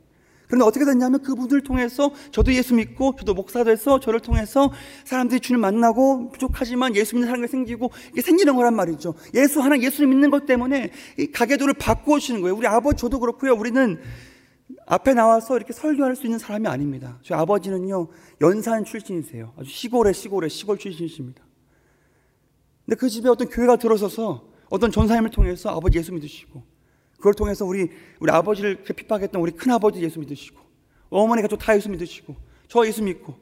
그런데 0.47 0.65
어떻게 0.65 0.85
됐냐면 0.85 1.21
그분들 1.21 1.61
통해서 1.61 2.11
저도 2.31 2.53
예수 2.53 2.75
믿고 2.75 3.15
저도 3.17 3.33
목사 3.33 3.63
돼서 3.63 3.99
저를 3.99 4.19
통해서 4.19 4.71
사람들이 5.05 5.39
주님 5.39 5.61
만나고 5.61 6.29
부족하지만 6.31 6.95
예수 6.95 7.15
믿는 7.15 7.27
사람이 7.27 7.47
생기고 7.47 7.91
이게 8.11 8.21
생기는 8.21 8.55
거란 8.55 8.75
말이죠. 8.75 9.15
예수 9.33 9.61
하나 9.61 9.79
예수를 9.79 10.07
믿는 10.07 10.29
것 10.29 10.45
때문에 10.45 10.91
가계도를 11.33 11.75
바꾸시는 11.75 12.41
거예요. 12.41 12.55
우리 12.55 12.67
아버지 12.67 12.97
저도 12.97 13.19
그렇고요. 13.19 13.53
우리는 13.53 13.99
앞에 14.87 15.13
나와서 15.13 15.57
이렇게 15.57 15.73
설교할 15.73 16.15
수 16.15 16.25
있는 16.25 16.39
사람이 16.39 16.67
아닙니다. 16.67 17.19
저희 17.23 17.39
아버지는요, 17.39 18.07
연산 18.41 18.83
출신이세요. 18.83 19.53
아주 19.57 19.69
시골의 19.69 20.13
시골의 20.13 20.49
시골 20.49 20.77
출신이십니다. 20.77 21.43
근데 22.85 22.95
그 22.95 23.09
집에 23.09 23.29
어떤 23.29 23.47
교회가 23.49 23.77
들어서서 23.77 24.47
어떤 24.69 24.91
전사님을 24.91 25.31
통해서 25.31 25.69
아버지 25.69 25.97
예수 25.97 26.13
믿으시고, 26.13 26.63
그걸 27.25 27.33
통해서 27.33 27.65
우리, 27.65 27.89
우리 28.19 28.31
아버지를 28.31 28.83
핍박했던 28.83 29.41
우리 29.41 29.51
큰 29.51 29.71
아버지 29.71 29.99
예수 29.99 30.19
믿으시고, 30.19 30.59
어머니 31.09 31.41
가족 31.41 31.57
다 31.57 31.75
예수 31.75 31.89
믿으시고, 31.89 32.35
저 32.67 32.85
예수 32.85 33.01
믿고, 33.01 33.33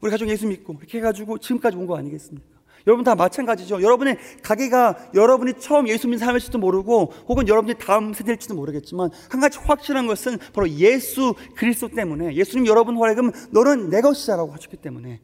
우리 0.00 0.10
가족 0.10 0.26
예수 0.30 0.46
믿고, 0.46 0.74
이렇게 0.78 0.98
해가지고 0.98 1.36
지금까지 1.36 1.76
온 1.76 1.86
거 1.86 1.98
아니겠습니까? 1.98 2.56
여러분 2.86 3.04
다 3.04 3.14
마찬가지죠. 3.14 3.82
여러분의 3.82 4.16
가게가 4.42 5.10
여러분이 5.12 5.54
처음 5.58 5.86
예수 5.88 6.06
믿는 6.06 6.18
사람일지도 6.18 6.56
모르고 6.58 7.12
혹은 7.28 7.46
여러분이 7.48 7.74
다음 7.78 8.14
세대일지도 8.14 8.54
모르겠지만 8.54 9.10
한 9.28 9.40
가지 9.40 9.58
확실한 9.58 10.06
것은 10.06 10.38
바로 10.54 10.70
예수 10.70 11.34
그리스도 11.56 11.88
때문에 11.88 12.36
예수님 12.36 12.66
여러분 12.68 12.96
활약은 12.96 13.32
너는 13.50 13.90
내 13.90 14.00
것이다라고 14.02 14.52
하셨기 14.52 14.76
때문에 14.76 15.20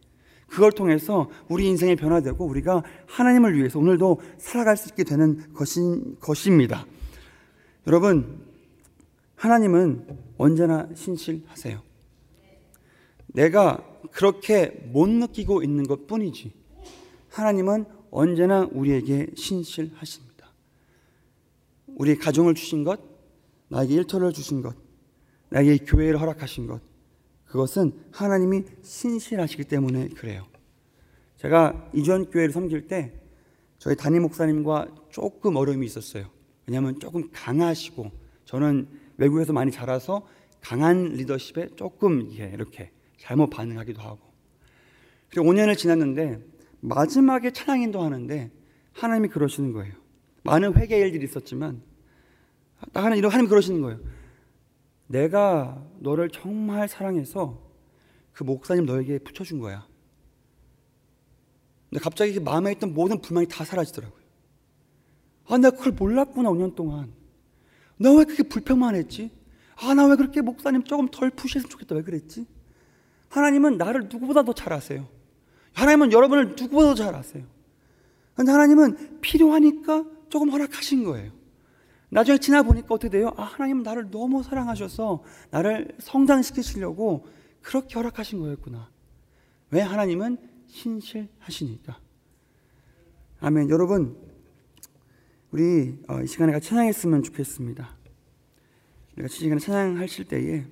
그걸 0.49 0.73
통해서 0.73 1.31
우리 1.49 1.69
인생이 1.69 1.95
변화되고 1.95 2.45
우리가 2.45 2.83
하나님을 3.07 3.57
위해서 3.57 3.79
오늘도 3.79 4.21
살아갈 4.39 4.77
수 4.77 4.89
있게 4.89 5.05
되는 5.05 5.55
것인, 5.55 6.17
것입니다. 6.21 6.85
여러분, 7.87 8.47
하나님은 9.35 10.19
언제나 10.39 10.89
신실하세요. 10.95 11.83
내가 13.29 13.85
그렇게 14.13 14.69
못 14.93 15.09
느끼고 15.09 15.63
있는 15.63 15.85
것 15.85 16.07
뿐이지. 16.07 16.53
하나님은 17.31 17.87
언제나 18.11 18.69
우리에게 18.71 19.29
신실하십니다. 19.35 20.53
우리 21.97 22.17
가정을 22.17 22.55
주신 22.55 22.85
것, 22.85 23.01
나에게 23.69 23.95
일터를 23.95 24.33
주신 24.33 24.63
것, 24.63 24.77
나에게 25.49 25.79
교회를 25.79 26.21
허락하신 26.21 26.67
것, 26.67 26.81
그것은 27.47 27.93
하나님이 28.13 28.65
신실하시기 28.83 29.65
때문에 29.65 30.09
그래요. 30.11 30.47
제가 31.39 31.91
이전 31.95 32.31
교회를 32.31 32.53
섬길 32.53 32.87
때 32.87 33.13
저희 33.79 33.97
담임 33.97 34.23
목사님과 34.23 34.89
조금 35.11 35.57
어려움이 35.57 35.85
있었어요. 35.85 36.31
왜냐하면 36.73 36.99
조금 36.99 37.29
강하시고 37.31 38.11
저는 38.47 38.89
외국에서 39.19 39.53
많이 39.53 39.71
자라서 39.71 40.27
강한 40.63 41.11
리더십에 41.11 41.77
조금 41.77 42.31
이렇게 42.31 42.91
잘못 43.19 43.51
반응하기도 43.51 44.01
하고. 44.01 44.33
그리고 45.29 45.53
5년을 45.53 45.77
지났는데 45.77 46.43
마지막에 46.81 47.51
찬양 47.51 47.83
인도하는데 47.83 48.51
하나님이 48.93 49.29
그러시는 49.29 49.73
거예요. 49.73 49.93
많은 50.45 50.75
회개 50.75 50.99
일들이 50.99 51.25
있었지만 51.25 51.83
딱 52.93 53.05
하나 53.05 53.17
이런 53.17 53.31
하나님 53.31 53.51
그러시는 53.51 53.83
거예요. 53.83 54.01
내가 55.09 55.87
너를 56.01 56.31
정말 56.31 56.89
사랑해서 56.89 57.71
그 58.33 58.45
목사님 58.45 58.87
너에게 58.87 59.19
붙여준 59.19 59.59
거야. 59.59 59.87
근데 61.91 62.03
갑자기 62.03 62.33
그 62.33 62.41
마음에 62.41 62.73
있던 62.73 62.95
모든 62.95 63.21
불만이 63.21 63.49
다 63.49 63.63
사라지더라고요. 63.63 64.22
아, 65.53 65.59
내가 65.59 65.77
그걸 65.77 65.93
몰랐구나, 65.93 66.49
5년 66.51 66.75
동안. 66.75 67.13
나 67.99 68.11
왜 68.13 68.25
그렇게 68.25 68.43
불평만 68.43 68.95
했지? 68.95 69.31
아, 69.77 69.93
나 69.95 70.07
왜 70.07 70.17
그렇게 70.17 70.41
목사님 70.41 70.83
조금 70.85 71.09
덜 71.09 71.31
푸시했으면 71.31 71.69
좋겠다. 71.71 71.95
왜 71.95 72.03
그랬지? 72.03 72.47
하나님은 73.29 73.77
나를 73.77 74.09
누구보다 74.11 74.43
더 74.45 74.53
잘 74.55 74.73
아세요. 74.73 75.09
하나님은 75.75 76.13
여러분을 76.13 76.51
누구보다 76.59 76.89
더 76.89 76.95
잘 76.95 77.15
아세요. 77.15 77.45
근데 78.35 78.51
하나님은 78.51 79.21
필요하니까 79.21 80.05
조금 80.31 80.51
허락하신 80.51 81.05
거예요. 81.05 81.33
나중에 82.09 82.39
지나 82.39 82.63
보니까 82.63 82.87
어떻게 82.95 83.11
돼요? 83.11 83.33
아, 83.37 83.43
하나님은 83.43 83.83
나를 83.83 84.11
너무 84.11 84.43
사랑하셔서 84.43 85.23
나를 85.51 85.95
성장시키시려고 86.01 87.27
그렇게 87.61 87.95
허락하신 87.95 88.41
거였구나. 88.41 88.89
왜 89.71 89.81
하나님은 89.83 90.39
신실하시니까. 90.67 91.99
아멘. 93.41 93.69
여러분, 93.71 94.17
우리 95.53 95.99
어, 96.09 96.23
이 96.23 96.27
시간에 96.27 96.51
같이 96.51 96.71
찬양했으면 96.71 97.23
좋겠습니다. 97.25 97.95
우리가 99.13 99.27
이 99.27 99.29
시간에 99.29 99.61
찬양하실 99.61 100.25
때에 100.25 100.65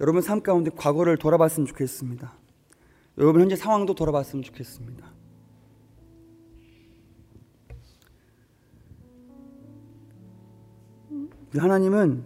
여러분 0.00 0.20
삶 0.20 0.42
가운데 0.42 0.70
과거를 0.70 1.16
돌아봤으면 1.16 1.66
좋겠습니다. 1.66 2.34
여러분 3.16 3.40
현재 3.40 3.56
상황도 3.56 3.94
돌아봤으면 3.94 4.42
좋겠습니다. 4.42 5.10
하나님은 11.56 12.24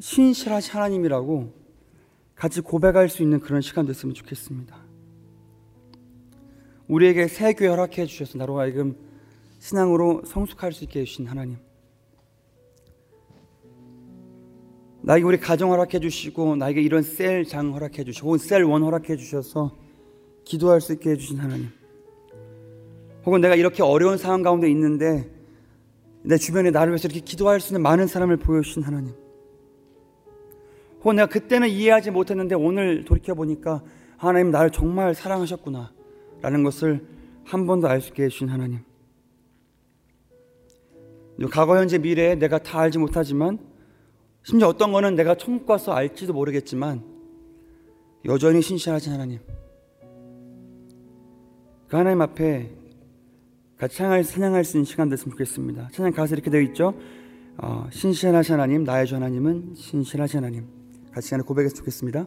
신실하신 0.00 0.74
하나님이라고 0.74 1.54
같이 2.34 2.60
고백할 2.60 3.08
수 3.08 3.22
있는 3.22 3.38
그런 3.38 3.60
시간 3.60 3.86
됐으면 3.86 4.12
좋겠습니다. 4.12 4.76
우리에게 6.88 7.28
새 7.28 7.54
교회 7.54 7.68
허락해 7.68 8.06
주셔서 8.06 8.38
나로 8.38 8.58
하여금 8.58 9.05
신앙으로 9.58 10.22
성숙할 10.24 10.72
수 10.72 10.84
있게 10.84 11.00
해주신 11.00 11.26
하나님. 11.26 11.56
나에게 15.02 15.24
우리 15.24 15.38
가정 15.38 15.70
허락해 15.70 16.00
주시고 16.00 16.56
나에게 16.56 16.80
이런 16.82 17.02
셀 17.02 17.44
장 17.44 17.72
허락해 17.74 18.04
주시고 18.04 18.26
혹은 18.28 18.38
셀 18.38 18.64
원 18.64 18.82
허락해 18.82 19.16
주셔서 19.16 19.76
기도할 20.44 20.80
수 20.80 20.92
있게 20.94 21.10
해주신 21.10 21.38
하나님. 21.38 21.68
혹은 23.24 23.40
내가 23.40 23.54
이렇게 23.54 23.82
어려운 23.82 24.16
상황 24.18 24.42
가운데 24.42 24.68
있는데 24.70 25.30
내 26.22 26.36
주변에 26.36 26.70
나를 26.70 26.92
위해서 26.92 27.06
이렇게 27.08 27.20
기도할 27.20 27.60
수 27.60 27.72
있는 27.72 27.82
많은 27.82 28.06
사람을 28.08 28.36
보여주신 28.38 28.82
하나님. 28.82 29.14
혹은 31.00 31.16
내가 31.16 31.28
그때는 31.28 31.68
이해하지 31.68 32.10
못했는데 32.10 32.54
오늘 32.56 33.04
돌이켜 33.04 33.34
보니까 33.34 33.82
하나님 34.16 34.50
나를 34.50 34.70
정말 34.70 35.14
사랑하셨구나 35.14 35.92
라는 36.42 36.62
것을 36.64 37.06
한 37.44 37.64
번 37.66 37.80
더 37.80 37.86
알 37.88 38.00
수 38.00 38.08
있게 38.08 38.24
해주신 38.24 38.48
하나님. 38.48 38.80
과거 41.50 41.76
현재 41.76 41.98
미래에 41.98 42.34
내가 42.36 42.58
다 42.58 42.80
알지 42.80 42.98
못하지만 42.98 43.58
심지어 44.42 44.68
어떤 44.68 44.92
거는 44.92 45.16
내가 45.16 45.34
가서 45.66 45.92
알지도 45.92 46.32
모르겠지만 46.32 47.02
여전히 48.24 48.62
신실하신 48.62 49.12
하나님. 49.12 49.40
그 51.88 51.96
하나님 51.96 52.20
앞에 52.22 52.70
같이 53.76 53.98
찬양할, 53.98 54.24
찬양할 54.24 54.64
수 54.64 54.76
있는 54.78 54.84
시간 54.84 55.08
됐으면 55.08 55.32
좋겠습니다. 55.32 55.90
찬양 55.92 56.12
가사 56.12 56.34
이렇게 56.34 56.50
되어 56.50 56.60
있죠. 56.62 56.94
어, 57.58 57.86
신실하신 57.90 58.54
하나님, 58.54 58.84
나의 58.84 59.06
주 59.06 59.14
하나님은 59.14 59.74
신실하신 59.74 60.38
하나님. 60.38 60.66
같이 61.12 61.28
시간에 61.28 61.42
고백했으면 61.42 61.76
좋겠습니다. 61.76 62.26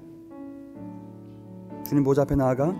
주님 1.87 2.03
보좌 2.03 2.21
앞에 2.21 2.35
나아가 2.35 2.75